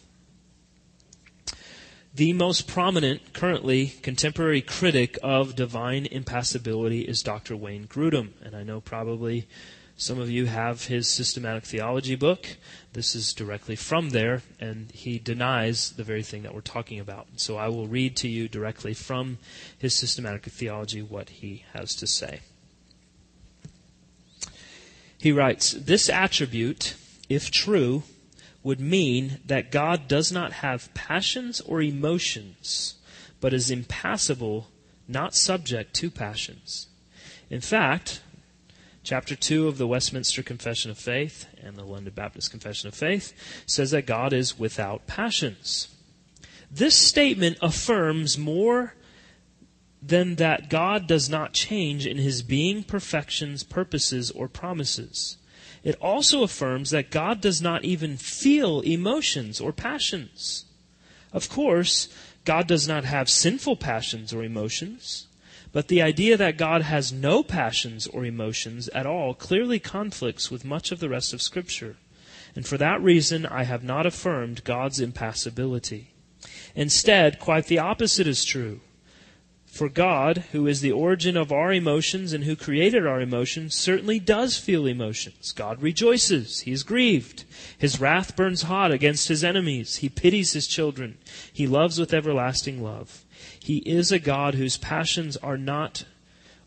[2.15, 7.55] The most prominent, currently, contemporary critic of divine impassibility is Dr.
[7.55, 8.33] Wayne Grudem.
[8.43, 9.47] And I know probably
[9.95, 12.57] Some of you have his systematic theology book.
[12.93, 17.27] This is directly from there, and he denies the very thing that we're talking about.
[17.37, 19.37] So I will read to you directly from
[19.77, 22.41] his systematic theology what he has to say.
[25.17, 26.95] He writes This attribute,
[27.29, 28.03] if true,
[28.63, 32.95] would mean that God does not have passions or emotions,
[33.39, 34.69] but is impassible,
[35.07, 36.87] not subject to passions.
[37.49, 38.21] In fact,
[39.03, 43.33] chapter 2 of the Westminster Confession of Faith and the London Baptist Confession of Faith
[43.65, 45.89] says that God is without passions.
[46.71, 48.95] This statement affirms more
[50.01, 55.37] than that God does not change in his being, perfections, purposes, or promises.
[55.83, 60.65] It also affirms that God does not even feel emotions or passions.
[61.31, 62.07] Of course,
[62.45, 65.27] God does not have sinful passions or emotions.
[65.73, 70.63] But the idea that God has no passions or emotions at all clearly conflicts with
[70.63, 71.97] much of the rest of Scripture.
[72.55, 76.11] And for that reason, I have not affirmed God's impassibility.
[76.75, 78.81] Instead, quite the opposite is true.
[79.65, 84.19] For God, who is the origin of our emotions and who created our emotions, certainly
[84.19, 85.51] does feel emotions.
[85.51, 86.59] God rejoices.
[86.59, 87.45] He is grieved.
[87.75, 89.95] His wrath burns hot against his enemies.
[89.97, 91.17] He pities his children.
[91.51, 93.22] He loves with everlasting love.
[93.63, 96.03] He is a God whose passions are not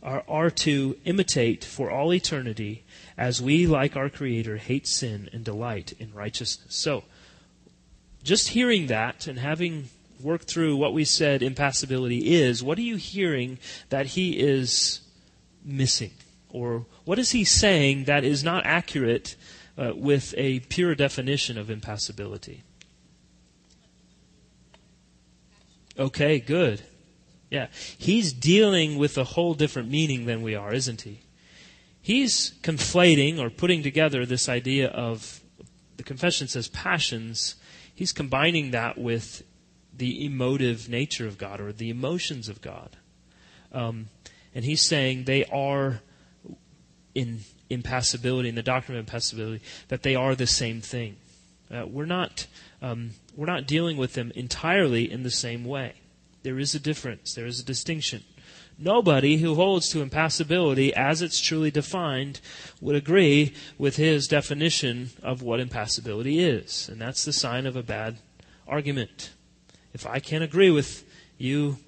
[0.02, 2.84] are, are to imitate for all eternity
[3.18, 6.74] as we, like our Creator, hate sin and delight in righteousness.
[6.74, 7.04] So,
[8.22, 9.90] just hearing that and having
[10.22, 13.58] worked through what we said impassibility is, what are you hearing
[13.90, 15.02] that he is
[15.62, 16.12] missing?
[16.48, 19.36] Or what is he saying that is not accurate
[19.76, 22.62] uh, with a pure definition of impassibility?
[25.98, 26.82] Okay, good.
[27.50, 27.68] Yeah.
[27.96, 31.20] He's dealing with a whole different meaning than we are, isn't he?
[32.00, 35.40] He's conflating or putting together this idea of
[35.96, 37.56] the confession says passions.
[37.94, 39.42] He's combining that with
[39.92, 42.96] the emotive nature of God or the emotions of God.
[43.72, 44.08] Um,
[44.54, 46.00] and he's saying they are
[47.14, 51.16] in impassibility, in the doctrine of impassibility, that they are the same thing.
[51.70, 52.46] Uh, we're not
[52.80, 55.94] um, we're not dealing with them entirely in the same way.
[56.42, 57.34] There is a difference.
[57.34, 58.22] There is a distinction.
[58.78, 62.40] Nobody who holds to impassibility as it's truly defined
[62.80, 66.88] would agree with his definition of what impassibility is.
[66.88, 68.18] And that's the sign of a bad
[68.68, 69.30] argument.
[69.94, 71.04] If I can't agree with
[71.38, 71.78] you,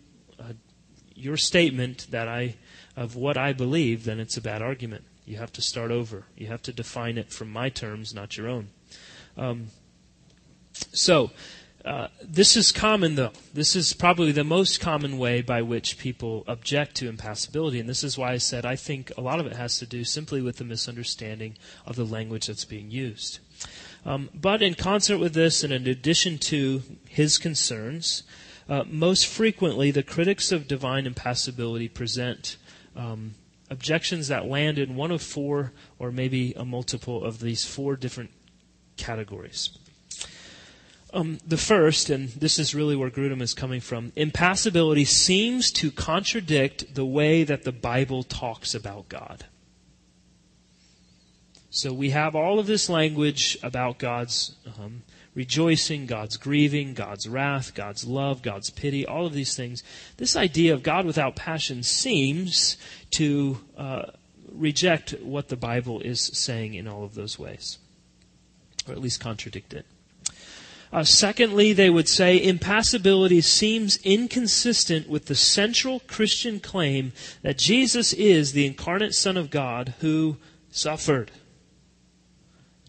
[0.41, 0.55] uh,
[1.15, 2.57] your statement that I,
[2.97, 5.05] of what I believe, then it's a bad argument.
[5.27, 6.25] You have to start over.
[6.37, 8.69] You have to define it from my terms, not your own.
[9.39, 9.69] Um,
[10.93, 11.31] so,
[11.85, 13.33] uh, this is common, though.
[13.55, 17.81] This is probably the most common way by which people object to impassibility.
[17.81, 20.05] And this is why I said I think a lot of it has to do
[20.05, 23.39] simply with the misunderstanding of the language that's being used.
[24.05, 28.23] Um, but in concert with this, and in addition to his concerns,
[28.69, 32.57] uh, most frequently the critics of divine impassibility present
[32.97, 33.35] um,
[33.71, 38.31] objections that land in one of four, or maybe a multiple of these four different
[38.99, 39.71] categories.
[41.15, 45.91] Um, the first, and this is really where Grudem is coming from, impassibility seems to
[45.91, 49.47] contradict the way that the Bible talks about God.
[51.71, 55.03] So we have all of this language about God's um,
[55.35, 59.83] rejoicing, God's grieving, God's wrath, God's love, God's pity, all of these things.
[60.17, 62.77] This idea of God without passion seems
[63.13, 64.03] to uh,
[64.51, 67.79] reject what the Bible is saying in all of those ways,
[68.89, 69.87] or at least contradict it.
[70.91, 78.15] Uh, secondly, they would say impassibility seems inconsistent with the central Christian claim that Jesus
[78.15, 80.39] is the incarnate Son of God who
[80.71, 81.31] suffered.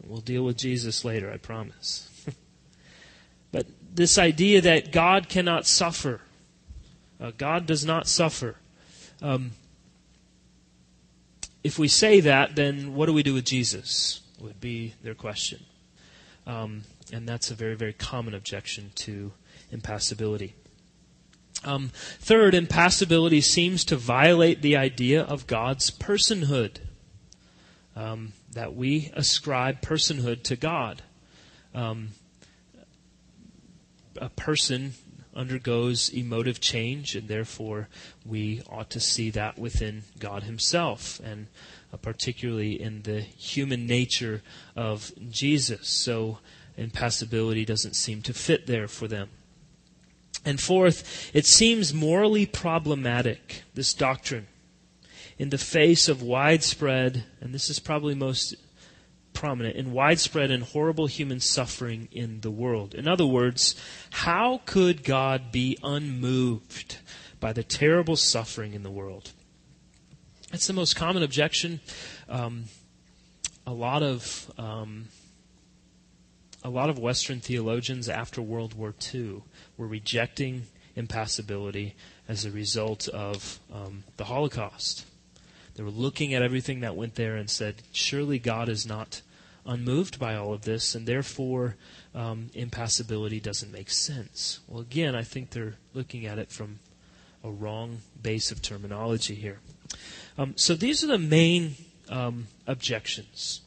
[0.06, 2.10] We'll deal with Jesus later, I promise.
[3.52, 6.22] but this idea that God cannot suffer,
[7.20, 8.56] uh, God does not suffer.
[9.22, 9.52] Um,
[11.64, 14.22] if we say that, then what do we do with Jesus?
[14.40, 15.66] Would be their question.
[16.50, 16.82] Um,
[17.14, 19.34] and that's a very, very common objection to
[19.72, 20.56] impassibility.
[21.64, 26.78] Um, third, impassibility seems to violate the idea of God's personhood.
[27.96, 31.04] Um, that we ascribe personhood to God.
[31.76, 32.10] Um,
[34.20, 34.94] a person
[35.36, 37.90] undergoes emotive change, and therefore
[38.26, 41.48] we ought to see that within God Himself, and
[41.92, 44.44] Uh, particularly in the human nature
[44.76, 45.90] of Jesus.
[45.90, 46.38] So
[46.78, 49.30] impassibility doesn't seem to fit there for them.
[50.46, 54.48] And fourth, it seems morally problematic, this doctrine.
[55.40, 58.54] in the face of widespread, and this is probably most
[59.34, 62.94] prominent, in widespread and horrible human suffering in the world.
[62.94, 63.74] In other words,
[64.12, 66.98] how could God be unmoved
[67.40, 69.32] by the terrible suffering in the world?
[70.52, 71.80] That's the most common objection.
[72.28, 72.66] Um,
[73.68, 75.10] a lot of um,
[76.64, 79.44] a lot of Western theologians after World War II
[79.78, 80.64] were rejecting
[80.96, 81.96] impassibility
[82.28, 85.06] as a result of um, the Holocaust.
[85.76, 89.22] They were looking at everything that went there and said, surely God is not
[89.66, 91.78] unmoved by all of this, and therefore
[92.14, 94.60] um, impassibility doesn't make sense.
[94.68, 96.80] Well, again, I think they're looking at it from
[97.44, 99.60] a wrong base of terminology here.
[100.40, 101.76] Um, so these are the main
[102.08, 103.60] um, objections.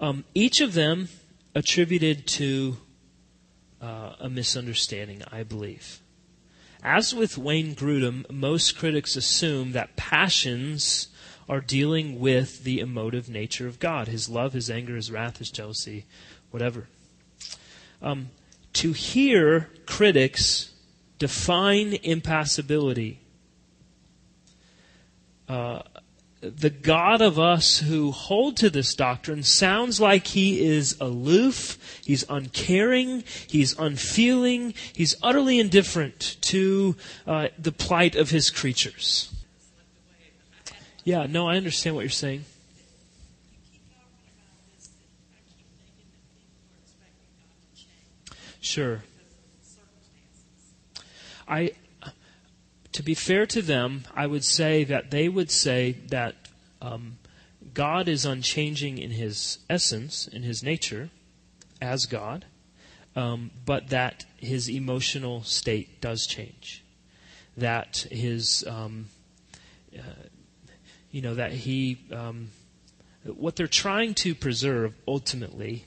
[0.00, 1.08] Um, each of them
[1.56, 2.76] attributed to
[3.80, 6.00] uh, a misunderstanding, I believe.
[6.84, 11.08] As with Wayne Grudem, most critics assume that passions
[11.48, 15.50] are dealing with the emotive nature of God his love, his anger, his wrath, his
[15.50, 16.06] jealousy,
[16.52, 16.86] whatever.
[18.00, 18.28] Um,
[18.74, 20.70] to hear critics
[21.18, 23.21] define impassibility,
[26.42, 32.24] the God of us who hold to this doctrine sounds like he is aloof, he's
[32.28, 36.96] uncaring, he's unfeeling, he's utterly indifferent to
[37.28, 39.32] uh, the plight of his creatures.
[41.04, 42.44] Yeah, no, I understand what you're saying.
[48.60, 49.02] Sure.
[51.46, 51.72] I
[52.92, 56.36] to be fair to them, I would say that they would say that
[56.80, 57.18] um,
[57.74, 61.10] God is unchanging in his essence, in his nature,
[61.80, 62.44] as God,
[63.16, 66.84] um, but that his emotional state does change.
[67.56, 69.06] That his, um,
[69.96, 70.02] uh,
[71.10, 72.50] you know, that he, um,
[73.24, 75.86] what they're trying to preserve ultimately,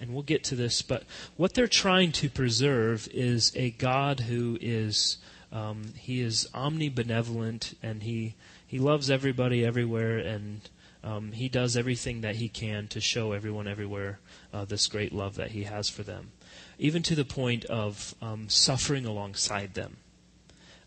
[0.00, 1.04] and we'll get to this, but
[1.36, 5.18] what they're trying to preserve is a God who is
[5.56, 8.34] um, he is omnibenevolent and he,
[8.66, 10.68] he loves everybody everywhere and
[11.02, 14.18] um, he does everything that he can to show everyone everywhere
[14.52, 16.32] uh, this great love that he has for them,
[16.78, 19.96] even to the point of um, suffering alongside them.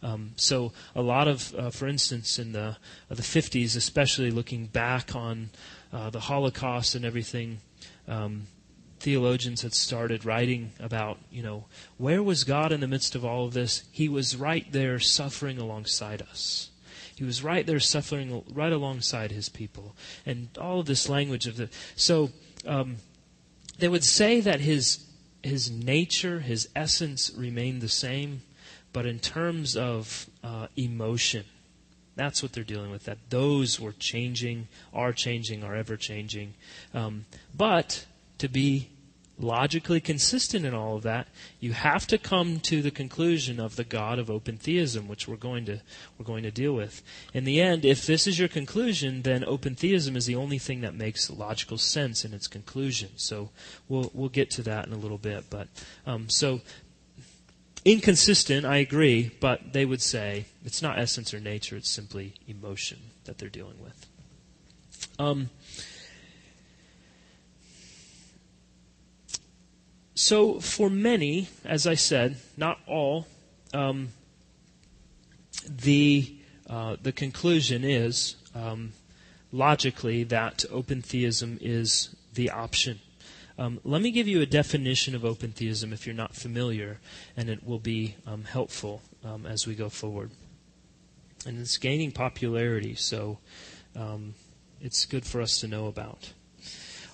[0.03, 2.77] Um, so a lot of, uh, for instance, in the
[3.09, 5.49] uh, the 50s, especially looking back on
[5.91, 7.59] uh, the Holocaust and everything,
[8.07, 8.43] um,
[8.99, 11.65] theologians had started writing about, you know,
[11.97, 13.83] where was God in the midst of all of this?
[13.91, 16.69] He was right there suffering alongside us.
[17.15, 19.95] He was right there suffering right alongside his people.
[20.25, 21.69] And all of this language of the.
[21.95, 22.29] So
[22.65, 22.97] um,
[23.77, 25.05] they would say that his,
[25.43, 28.41] his nature, his essence remained the same,
[28.93, 31.45] but in terms of uh, emotion,
[32.15, 33.05] that's what they're dealing with.
[33.05, 36.53] That those were changing, are changing, are ever changing.
[36.93, 37.25] Um,
[37.55, 38.05] but
[38.39, 38.89] to be
[39.39, 41.27] logically consistent in all of that,
[41.59, 45.37] you have to come to the conclusion of the God of open theism, which we're
[45.37, 45.79] going to
[46.17, 47.01] we're going to deal with.
[47.33, 50.81] In the end, if this is your conclusion, then open theism is the only thing
[50.81, 53.11] that makes logical sense in its conclusion.
[53.15, 53.49] So
[53.87, 55.45] we'll we'll get to that in a little bit.
[55.49, 55.67] But
[56.05, 56.61] um, so
[57.85, 62.99] inconsistent, I agree, but they would say it's not essence or nature; it's simply emotion
[63.25, 64.05] that they're dealing with.
[65.17, 65.49] Um,
[70.21, 73.25] So, for many, as I said, not all,
[73.73, 74.09] um,
[75.65, 76.35] the
[76.69, 78.91] uh, the conclusion is um,
[79.53, 82.99] logically that open theism is the option.
[83.57, 86.99] Um, let me give you a definition of open theism if you're not familiar,
[87.37, 90.31] and it will be um, helpful um, as we go forward.
[91.45, 93.37] And it's gaining popularity, so
[93.95, 94.33] um,
[94.81, 96.33] it's good for us to know about.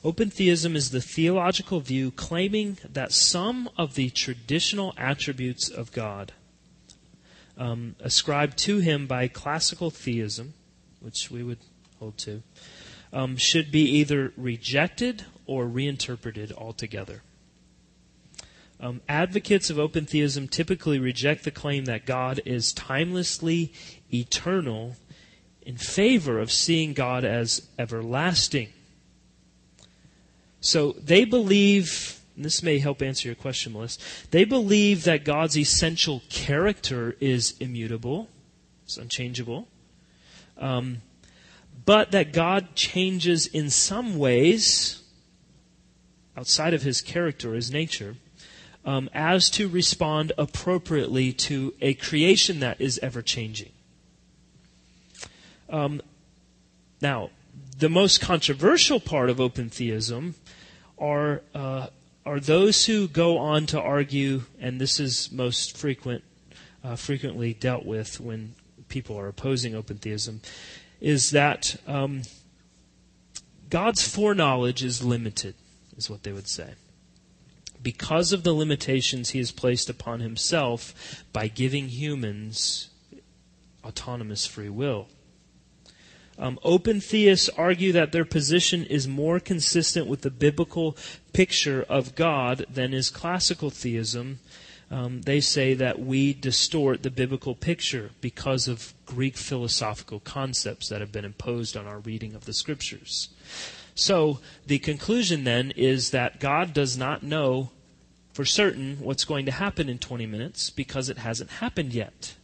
[0.05, 6.31] Open theism is the theological view claiming that some of the traditional attributes of God
[7.57, 10.53] um, ascribed to him by classical theism,
[10.99, 11.57] which we would
[11.97, 12.43] hold to,
[13.11, 17.23] um, should be either rejected or reinterpreted altogether.
[18.79, 23.73] Um, advocates of open theism typically reject the claim that God is timelessly
[24.13, 24.97] eternal
[25.63, 28.69] in favor of seeing God as everlasting.
[30.65, 33.99] So they believe, and this may help answer your question, Melissa.
[34.31, 38.29] They believe that God's essential character is immutable,
[38.83, 39.67] it's unchangeable,
[40.57, 41.03] um,
[41.85, 45.03] but that God changes in some ways
[46.35, 48.15] outside of his character, his nature,
[48.85, 53.71] um, as to respond appropriately to a creation that is ever changing.
[55.69, 56.01] Um,
[57.01, 57.29] now,
[57.77, 60.33] the most controversial part of open theism
[60.97, 61.87] are uh,
[62.25, 66.23] are those who go on to argue, and this is most frequent,
[66.83, 68.55] uh, frequently dealt with when
[68.89, 70.41] people are opposing open theism,
[70.99, 72.23] is that um,
[73.69, 75.53] God's foreknowledge is limited,
[75.95, 76.73] is what they would say.
[77.81, 82.89] Because of the limitations he has placed upon himself by giving humans
[83.83, 85.07] autonomous free will.
[86.37, 90.97] Um, open theists argue that their position is more consistent with the biblical
[91.33, 94.39] picture of God than is classical theism.
[94.91, 101.01] Um, they say that we distort the biblical picture because of Greek philosophical concepts that
[101.01, 103.29] have been imposed on our reading of the scriptures.
[103.95, 107.71] So the conclusion then is that God does not know
[108.33, 112.35] for certain what's going to happen in 20 minutes because it hasn't happened yet.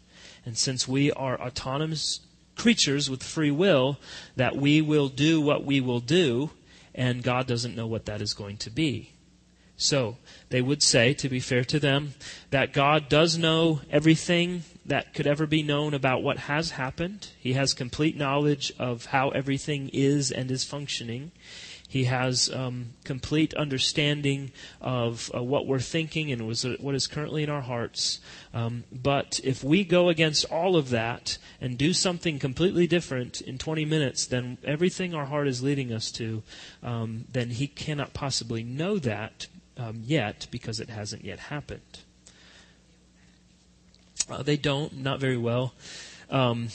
[0.46, 2.22] And since we are autonomous
[2.56, 3.98] creatures with free will
[4.36, 6.52] that we will do what we will do,
[6.94, 9.12] and God doesn't know what that is going to be.
[9.78, 10.18] So,
[10.50, 12.14] they would say, to be fair to them,
[12.52, 17.30] that God does know everything that could ever be known about what has happened.
[17.40, 21.32] He has complete knowledge of how everything is and is functioning.
[21.92, 27.44] He has um, complete understanding of uh, what we're thinking and uh, what is currently
[27.44, 28.22] in our hearts.
[28.54, 33.58] Um, but if we go against all of that and do something completely different in
[33.58, 36.44] 20 minutes than everything our heart is leading us to,
[36.82, 42.00] um, then He cannot possibly know that um, yet because it hasn't yet happened.
[44.30, 45.74] Uh, they don't, not very well.
[46.30, 46.70] Um,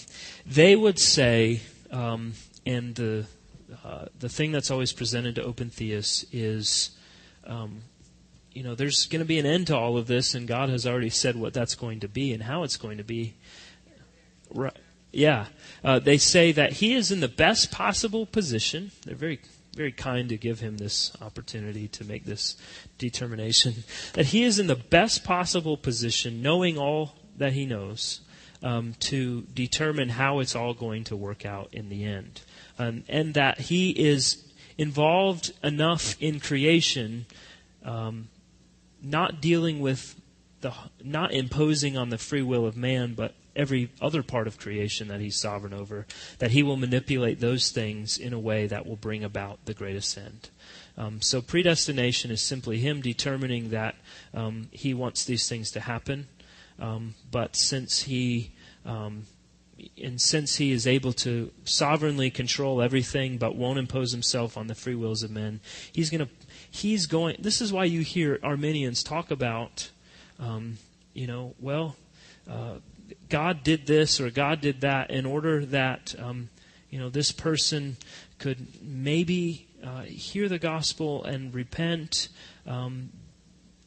[0.45, 2.35] they would say, um,
[2.67, 3.25] and the
[3.85, 6.91] uh, the thing that's always presented to open theists is,
[7.47, 7.83] um,
[8.53, 10.87] you know, there's going to be an end to all of this, and God has
[10.87, 13.35] already said what that's going to be and how it's going to be.
[14.51, 14.77] Right?
[15.13, 15.47] Yeah.
[15.83, 18.93] Uh, they say that he is in the best possible position.
[19.05, 19.41] They're very,
[19.75, 22.57] very kind to give him this opportunity to make this
[22.99, 23.85] determination.
[24.13, 28.21] That he is in the best possible position, knowing all that he knows,
[28.63, 32.41] um, to determine how it's all going to work out in the end
[32.79, 34.45] um, and that he is
[34.79, 37.27] involved enough in creation,
[37.85, 38.29] um,
[39.03, 40.21] not dealing with
[40.61, 40.73] the,
[41.03, 45.21] not imposing on the free will of man, but every other part of creation that
[45.21, 46.07] he's sovereign over,
[46.39, 50.17] that he will manipulate those things in a way that will bring about the greatest
[50.19, 50.51] end.
[50.99, 53.97] Um, so predestination is simply him determining that
[54.35, 56.29] um, he wants these things to happen,
[56.79, 58.53] um, but since he
[58.85, 59.25] um,
[60.03, 64.75] and since he is able to sovereignly control everything but won't impose himself on the
[64.75, 65.61] free wills of men,
[65.93, 66.33] he's going to
[66.71, 67.37] he's going.
[67.39, 69.91] This is why you hear Arminians talk about,
[70.39, 70.79] um,
[71.15, 71.97] you know, well,
[72.51, 72.77] uh,
[73.29, 76.49] God did this or God did that in order that um,
[76.91, 77.97] you know this person
[78.39, 82.29] could maybe uh, hear the gospel and repent.
[82.67, 83.11] Um,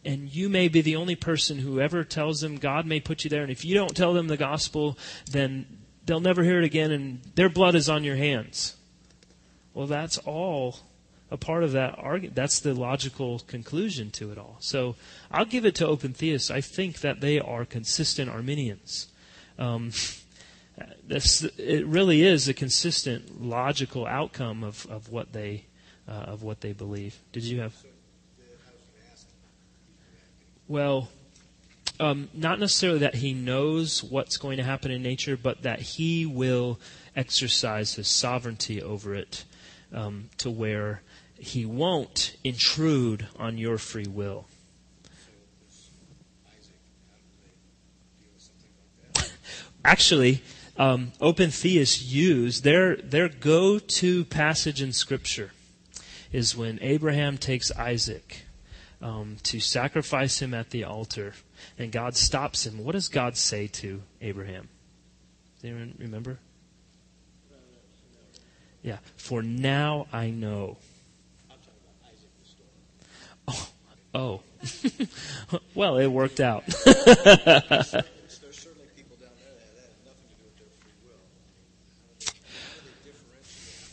[0.05, 3.29] and you may be the only person who ever tells them God may put you
[3.29, 3.41] there.
[3.41, 4.97] And if you don't tell them the gospel,
[5.29, 5.78] then
[6.09, 8.75] they'll never hear it again, and their blood is on your hands.
[9.75, 10.79] Well, that's all
[11.29, 12.35] a part of that argument.
[12.35, 14.57] That's the logical conclusion to it all.
[14.59, 14.95] So
[15.29, 16.49] I'll give it to open theists.
[16.49, 19.07] I think that they are consistent Arminians.
[19.59, 19.91] Um,
[21.07, 25.65] this, it really is a consistent, logical outcome of, of what they
[26.07, 27.19] uh, of what they believe.
[27.31, 27.75] Did you have?
[30.67, 31.09] Well,
[31.99, 36.25] um, not necessarily that he knows what's going to happen in nature, but that he
[36.25, 36.79] will
[37.15, 39.43] exercise his sovereignty over it
[39.93, 41.01] um, to where
[41.37, 44.45] he won't intrude on your free will.
[49.83, 50.41] Actually,
[50.77, 55.51] um, open theists use their their go-to passage in Scripture
[56.31, 58.43] is when Abraham takes Isaac
[59.01, 61.33] um, to sacrifice him at the altar
[61.77, 62.83] and God stops him.
[62.83, 64.69] What does God say to Abraham?
[65.55, 66.39] Does anyone remember?
[68.81, 68.97] Yeah.
[69.17, 70.77] For now I know.
[73.47, 73.69] Oh,
[74.13, 74.41] oh.
[75.75, 76.63] well, it worked out.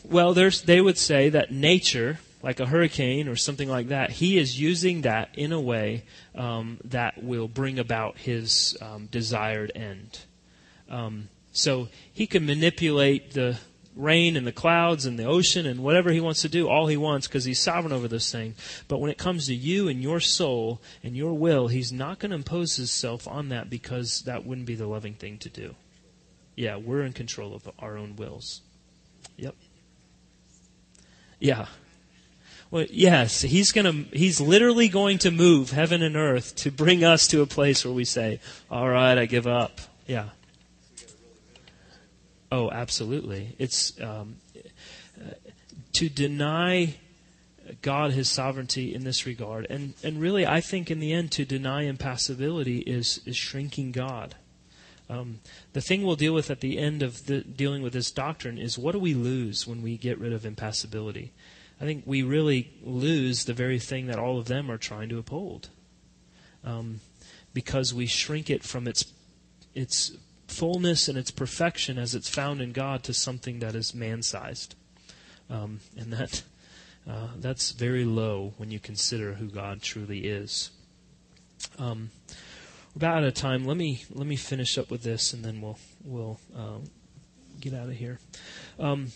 [0.09, 4.37] well, there's, they would say that nature like a hurricane or something like that, he
[4.37, 6.03] is using that in a way
[6.35, 10.19] um, that will bring about his um, desired end.
[10.89, 13.57] Um, so he can manipulate the
[13.95, 16.97] rain and the clouds and the ocean and whatever he wants to do, all he
[16.97, 18.53] wants, because he's sovereign over this thing.
[18.87, 22.29] But when it comes to you and your soul and your will, he's not going
[22.29, 25.75] to impose himself on that because that wouldn't be the loving thing to do.
[26.55, 28.61] Yeah, we're in control of our own wills.
[29.37, 29.55] Yep.
[31.39, 31.67] Yeah.
[32.69, 37.27] Well, yes, he's to he's literally going to move heaven and earth to bring us
[37.27, 38.39] to a place where we say,
[38.69, 40.29] "All right, I give up." Yeah.
[42.51, 43.55] Oh, absolutely.
[43.57, 44.37] It's um,
[45.93, 46.95] to deny
[47.81, 49.67] God his sovereignty in this regard.
[49.69, 54.35] And, and really, I think in the end, to deny impassibility is, is shrinking God.
[55.09, 55.39] Um,
[55.73, 58.77] the thing we'll deal with at the end of the, dealing with this doctrine is
[58.77, 61.31] what do we lose when we get rid of impassibility?
[61.79, 65.19] I think we really lose the very thing that all of them are trying to
[65.19, 65.69] uphold.
[66.63, 67.01] Um,
[67.53, 69.05] because we shrink it from its
[69.73, 70.11] its
[70.47, 74.75] fullness and its perfection as it's found in God to something that is man sized.
[75.49, 76.43] Um, and that
[77.09, 80.71] uh, that's very low when you consider who God truly is.
[81.77, 82.11] Um,
[82.93, 83.65] we're about out of time.
[83.65, 86.83] Let me let me finish up with this, and then we'll we'll um,
[87.59, 88.19] get out of here.
[88.79, 89.11] Um,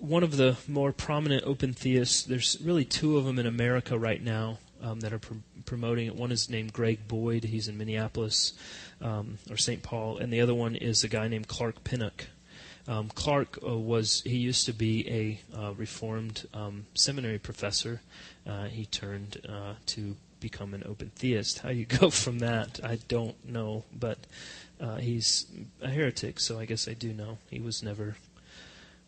[0.00, 2.22] one of the more prominent open theists.
[2.22, 5.34] There's really two of them in America right now um, that are pr-
[5.64, 6.16] promoting it.
[6.16, 7.44] One is named Greg Boyd.
[7.44, 8.52] He's in Minneapolis
[9.00, 9.82] um, or St.
[9.82, 12.26] Paul, and the other one is a guy named Clark Pinnock.
[12.86, 15.08] Um, Clark uh, was he used to be
[15.52, 18.00] a uh, Reformed um, seminary professor.
[18.46, 21.58] Uh, he turned uh, to become an open theist.
[21.58, 24.18] How you go from that, I don't know, but
[24.80, 25.46] uh, he's
[25.82, 27.38] a heretic, so I guess I do know.
[27.50, 28.16] He was never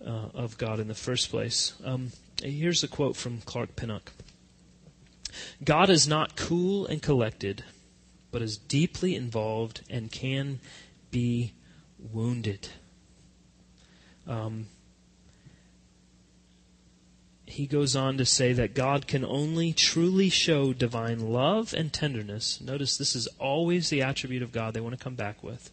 [0.05, 1.75] uh, of God in the first place.
[1.85, 4.13] Um, here's a quote from Clark Pinnock.
[5.63, 7.65] God is not cool and collected,
[8.31, 10.61] but is deeply involved and can
[11.11, 11.53] be
[11.99, 12.69] wounded.
[14.27, 14.67] Um,
[17.47, 22.61] he goes on to say that God can only truly show divine love and tenderness.
[22.61, 25.71] Notice this is always the attribute of God they want to come back with.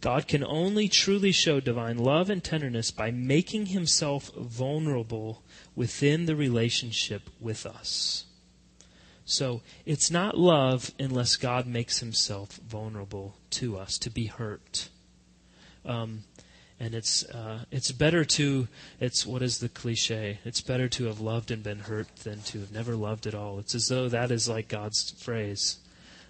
[0.00, 5.42] God can only truly show divine love and tenderness by making himself vulnerable
[5.74, 8.24] within the relationship with us.
[9.24, 14.88] So it's not love unless God makes himself vulnerable to us, to be hurt.
[15.84, 16.24] Um,
[16.80, 18.68] and it's uh, it's better to
[19.00, 20.38] it's what is the cliche?
[20.44, 23.58] It's better to have loved and been hurt than to have never loved at all.
[23.58, 25.78] It's as though that is like God's phrase.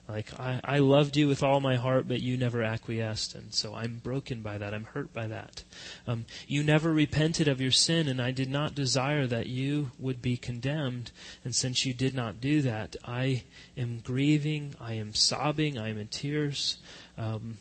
[0.09, 3.75] Like I, I loved you with all my heart, but you never acquiesced, and so
[3.75, 4.73] I'm broken by that.
[4.73, 5.65] I'm hurt by that.
[6.07, 10.23] Um, you never repented of your sin, and I did not desire that you would
[10.23, 11.13] be condemned.
[11.45, 13.45] And since you did not do that, I
[13.77, 14.75] am grieving.
[14.81, 15.79] I am sobbing.
[15.79, 16.79] I am in tears.
[17.19, 17.59] Um,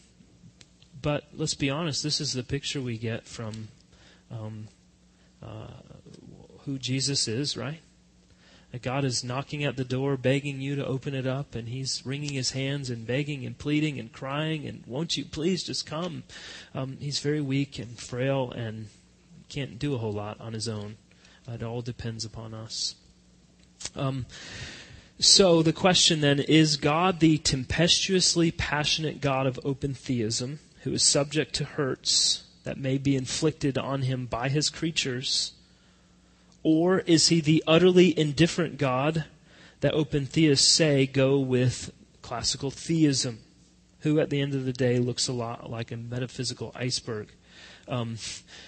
[1.01, 3.67] but let's be honest, this is the picture we get from
[4.31, 4.69] um,
[5.43, 5.67] uh,
[6.63, 7.81] who Jesus is, right?
[8.81, 12.33] God is knocking at the door, begging you to open it up, and He's wringing
[12.33, 16.23] His hands and begging and pleading and crying, and won't you please just come?
[16.75, 18.87] Um, he's very weak and frail and
[19.49, 20.97] can't do a whole lot on His own.
[21.47, 22.95] It all depends upon us.
[23.95, 24.25] Um,
[25.17, 30.59] so the question then is God the tempestuously passionate God of open theism?
[30.87, 35.51] who is subject to hurts that may be inflicted on him by his creatures?
[36.63, 39.25] Or is he the utterly indifferent God
[39.81, 41.91] that open theists say go with
[42.21, 43.39] classical theism,
[44.01, 47.31] who at the end of the day looks a lot like a metaphysical iceberg?
[47.87, 48.17] Um,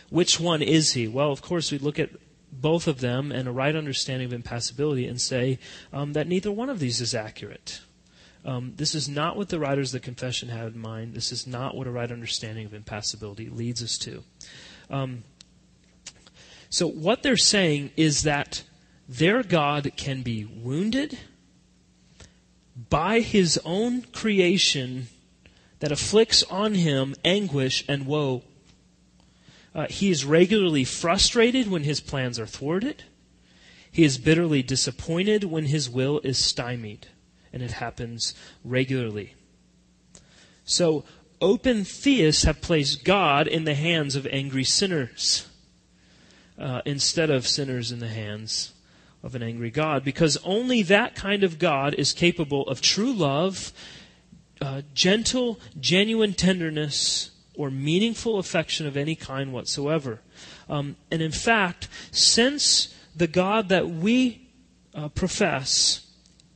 [0.10, 1.08] which one is he?
[1.08, 2.12] Well, of course, we look at
[2.52, 5.60] both of them and a right understanding of impassibility and say
[5.94, 7.82] um, that neither one of these is accurate.
[8.46, 11.14] Um, this is not what the writers of the confession have in mind.
[11.14, 14.24] This is not what a right understanding of impassibility leads us to.
[14.90, 15.24] Um,
[16.70, 18.64] so, what they're saying is that
[19.08, 21.18] their God can be wounded
[22.90, 25.08] by his own creation
[25.80, 28.44] that afflicts on him anguish and woe.
[29.74, 33.04] Uh, he is regularly frustrated when his plans are thwarted.
[33.92, 37.08] He is bitterly disappointed when his will is stymied
[37.52, 39.34] and it happens regularly.
[40.66, 41.04] So,
[41.42, 45.49] open theists have placed God in the hands of angry sinners
[46.60, 48.74] uh, instead of sinners in the hands
[49.24, 53.72] of an angry God, because only that kind of God is capable of true love,
[54.62, 60.22] uh, gentle, genuine tenderness, or meaningful affection of any kind whatsoever.
[60.70, 64.48] Um, and in fact, since the God that we
[64.96, 66.08] uh, profess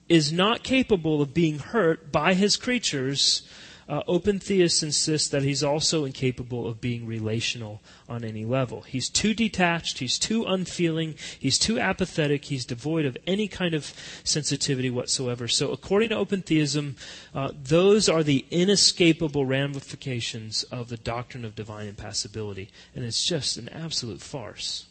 [0.07, 3.47] is not capable of being hurt by his creatures,
[3.87, 8.81] uh, open theists insist that he's also incapable of being relational on any level.
[8.81, 13.93] He's too detached, he's too unfeeling, he's too apathetic, he's devoid of any kind of
[14.23, 15.47] sensitivity whatsoever.
[15.47, 16.95] So, according to open theism,
[17.35, 22.69] uh, those are the inescapable ramifications of the doctrine of divine impassibility.
[22.95, 24.85] And it's just an absolute farce.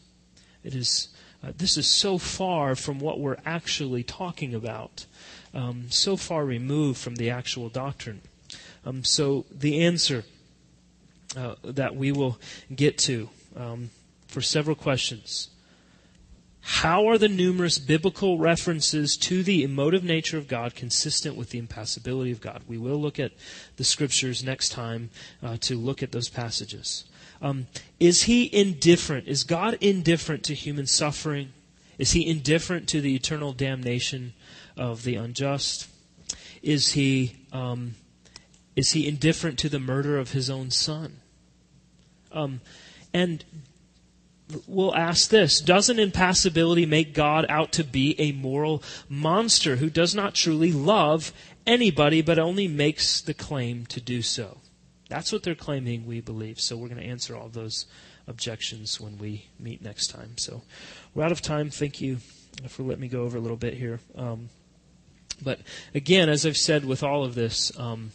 [0.63, 1.09] It is.
[1.43, 5.05] Uh, this is so far from what we're actually talking about,
[5.53, 8.21] um, so far removed from the actual doctrine.
[8.85, 10.23] Um, so the answer
[11.35, 12.37] uh, that we will
[12.73, 13.89] get to um,
[14.27, 15.49] for several questions.
[16.65, 21.59] How are the numerous biblical references to the emotive nature of God consistent with the
[21.59, 22.61] impassibility of God?
[22.67, 23.33] We will look at
[23.75, 25.09] the scriptures next time
[25.41, 27.03] uh, to look at those passages.
[27.41, 27.67] Um,
[27.99, 29.27] is he indifferent?
[29.27, 31.51] Is God indifferent to human suffering?
[31.97, 34.33] Is he indifferent to the eternal damnation
[34.77, 35.89] of the unjust?
[36.61, 37.95] Is he um,
[38.75, 41.17] is he indifferent to the murder of his own son?
[42.31, 42.61] Um,
[43.13, 43.45] and
[44.67, 50.15] we'll ask this Doesn't impassibility make God out to be a moral monster who does
[50.15, 51.31] not truly love
[51.65, 54.57] anybody but only makes the claim to do so?
[55.09, 56.59] That's what they're claiming, we believe.
[56.59, 57.85] So we're going to answer all those
[58.27, 60.37] objections when we meet next time.
[60.37, 60.63] So
[61.13, 61.69] we're out of time.
[61.69, 62.17] Thank you
[62.67, 63.99] for letting me go over a little bit here.
[64.15, 64.49] Um,
[65.41, 65.59] but
[65.93, 68.11] again, as I've said with all of this, um,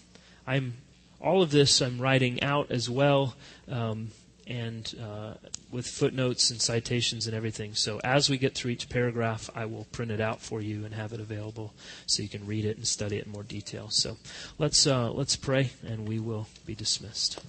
[0.48, 0.72] I'm
[1.20, 3.34] all of this I'm writing out as well,
[3.68, 4.08] um,
[4.46, 5.34] and uh,
[5.70, 7.74] with footnotes and citations and everything.
[7.74, 10.94] So as we get through each paragraph, I will print it out for you and
[10.94, 11.74] have it available
[12.06, 13.90] so you can read it and study it in more detail.
[13.90, 14.16] So
[14.58, 17.40] let's uh, let's pray, and we will be dismissed.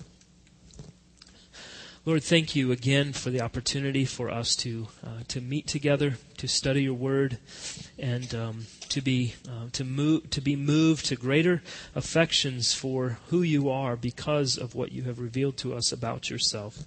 [2.06, 6.48] Lord, thank you again for the opportunity for us to uh, to meet together, to
[6.48, 7.40] study your word,
[7.98, 11.62] and um, to be uh, to move to be moved to greater
[11.94, 16.86] affections for who you are because of what you have revealed to us about yourself.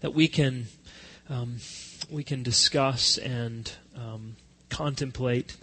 [0.00, 0.68] That we can
[1.28, 1.56] um,
[2.08, 4.36] we can discuss and um,
[4.70, 5.56] contemplate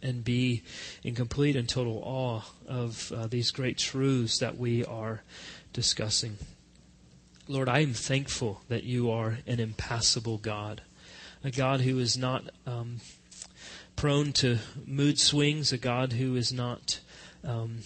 [0.00, 0.62] and be
[1.02, 5.22] in complete and total awe of uh, these great truths that we are
[5.72, 6.38] discussing.
[7.46, 10.80] Lord, I am thankful that you are an impassible God,
[11.42, 13.00] a God who is not um,
[13.96, 17.00] prone to mood swings, a God who is not
[17.46, 17.80] um,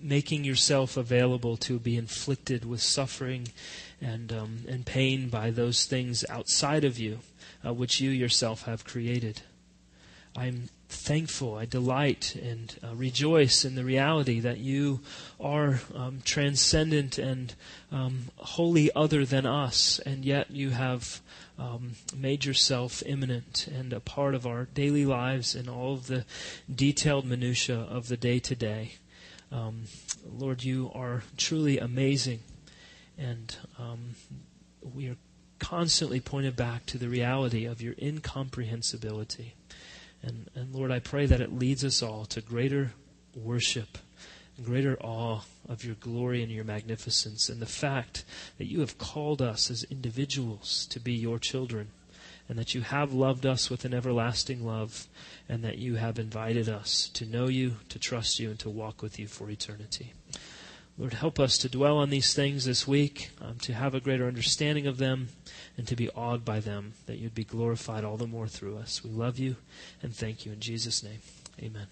[0.00, 3.46] making yourself available to be inflicted with suffering
[4.00, 7.20] and um, and pain by those things outside of you,
[7.64, 9.42] uh, which you yourself have created.
[10.36, 11.56] I'm thankful.
[11.56, 15.00] I delight and uh, rejoice in the reality that you
[15.40, 17.54] are um, transcendent and
[17.90, 21.20] um, wholly other than us, and yet you have
[21.58, 26.24] um, made yourself immanent and a part of our daily lives and all of the
[26.72, 28.92] detailed minutiae of the day to day.
[30.24, 32.40] Lord, you are truly amazing,
[33.18, 34.14] and um,
[34.82, 35.16] we are
[35.58, 39.54] constantly pointed back to the reality of your incomprehensibility.
[40.22, 42.92] And, and Lord, I pray that it leads us all to greater
[43.34, 43.98] worship,
[44.56, 48.24] and greater awe of your glory and your magnificence, and the fact
[48.58, 51.88] that you have called us as individuals to be your children,
[52.48, 55.08] and that you have loved us with an everlasting love,
[55.48, 59.02] and that you have invited us to know you, to trust you, and to walk
[59.02, 60.12] with you for eternity.
[61.02, 64.28] Lord, help us to dwell on these things this week, um, to have a greater
[64.28, 65.30] understanding of them,
[65.76, 69.02] and to be awed by them, that you'd be glorified all the more through us.
[69.02, 69.56] We love you
[70.00, 71.18] and thank you in Jesus' name.
[71.60, 71.88] Amen.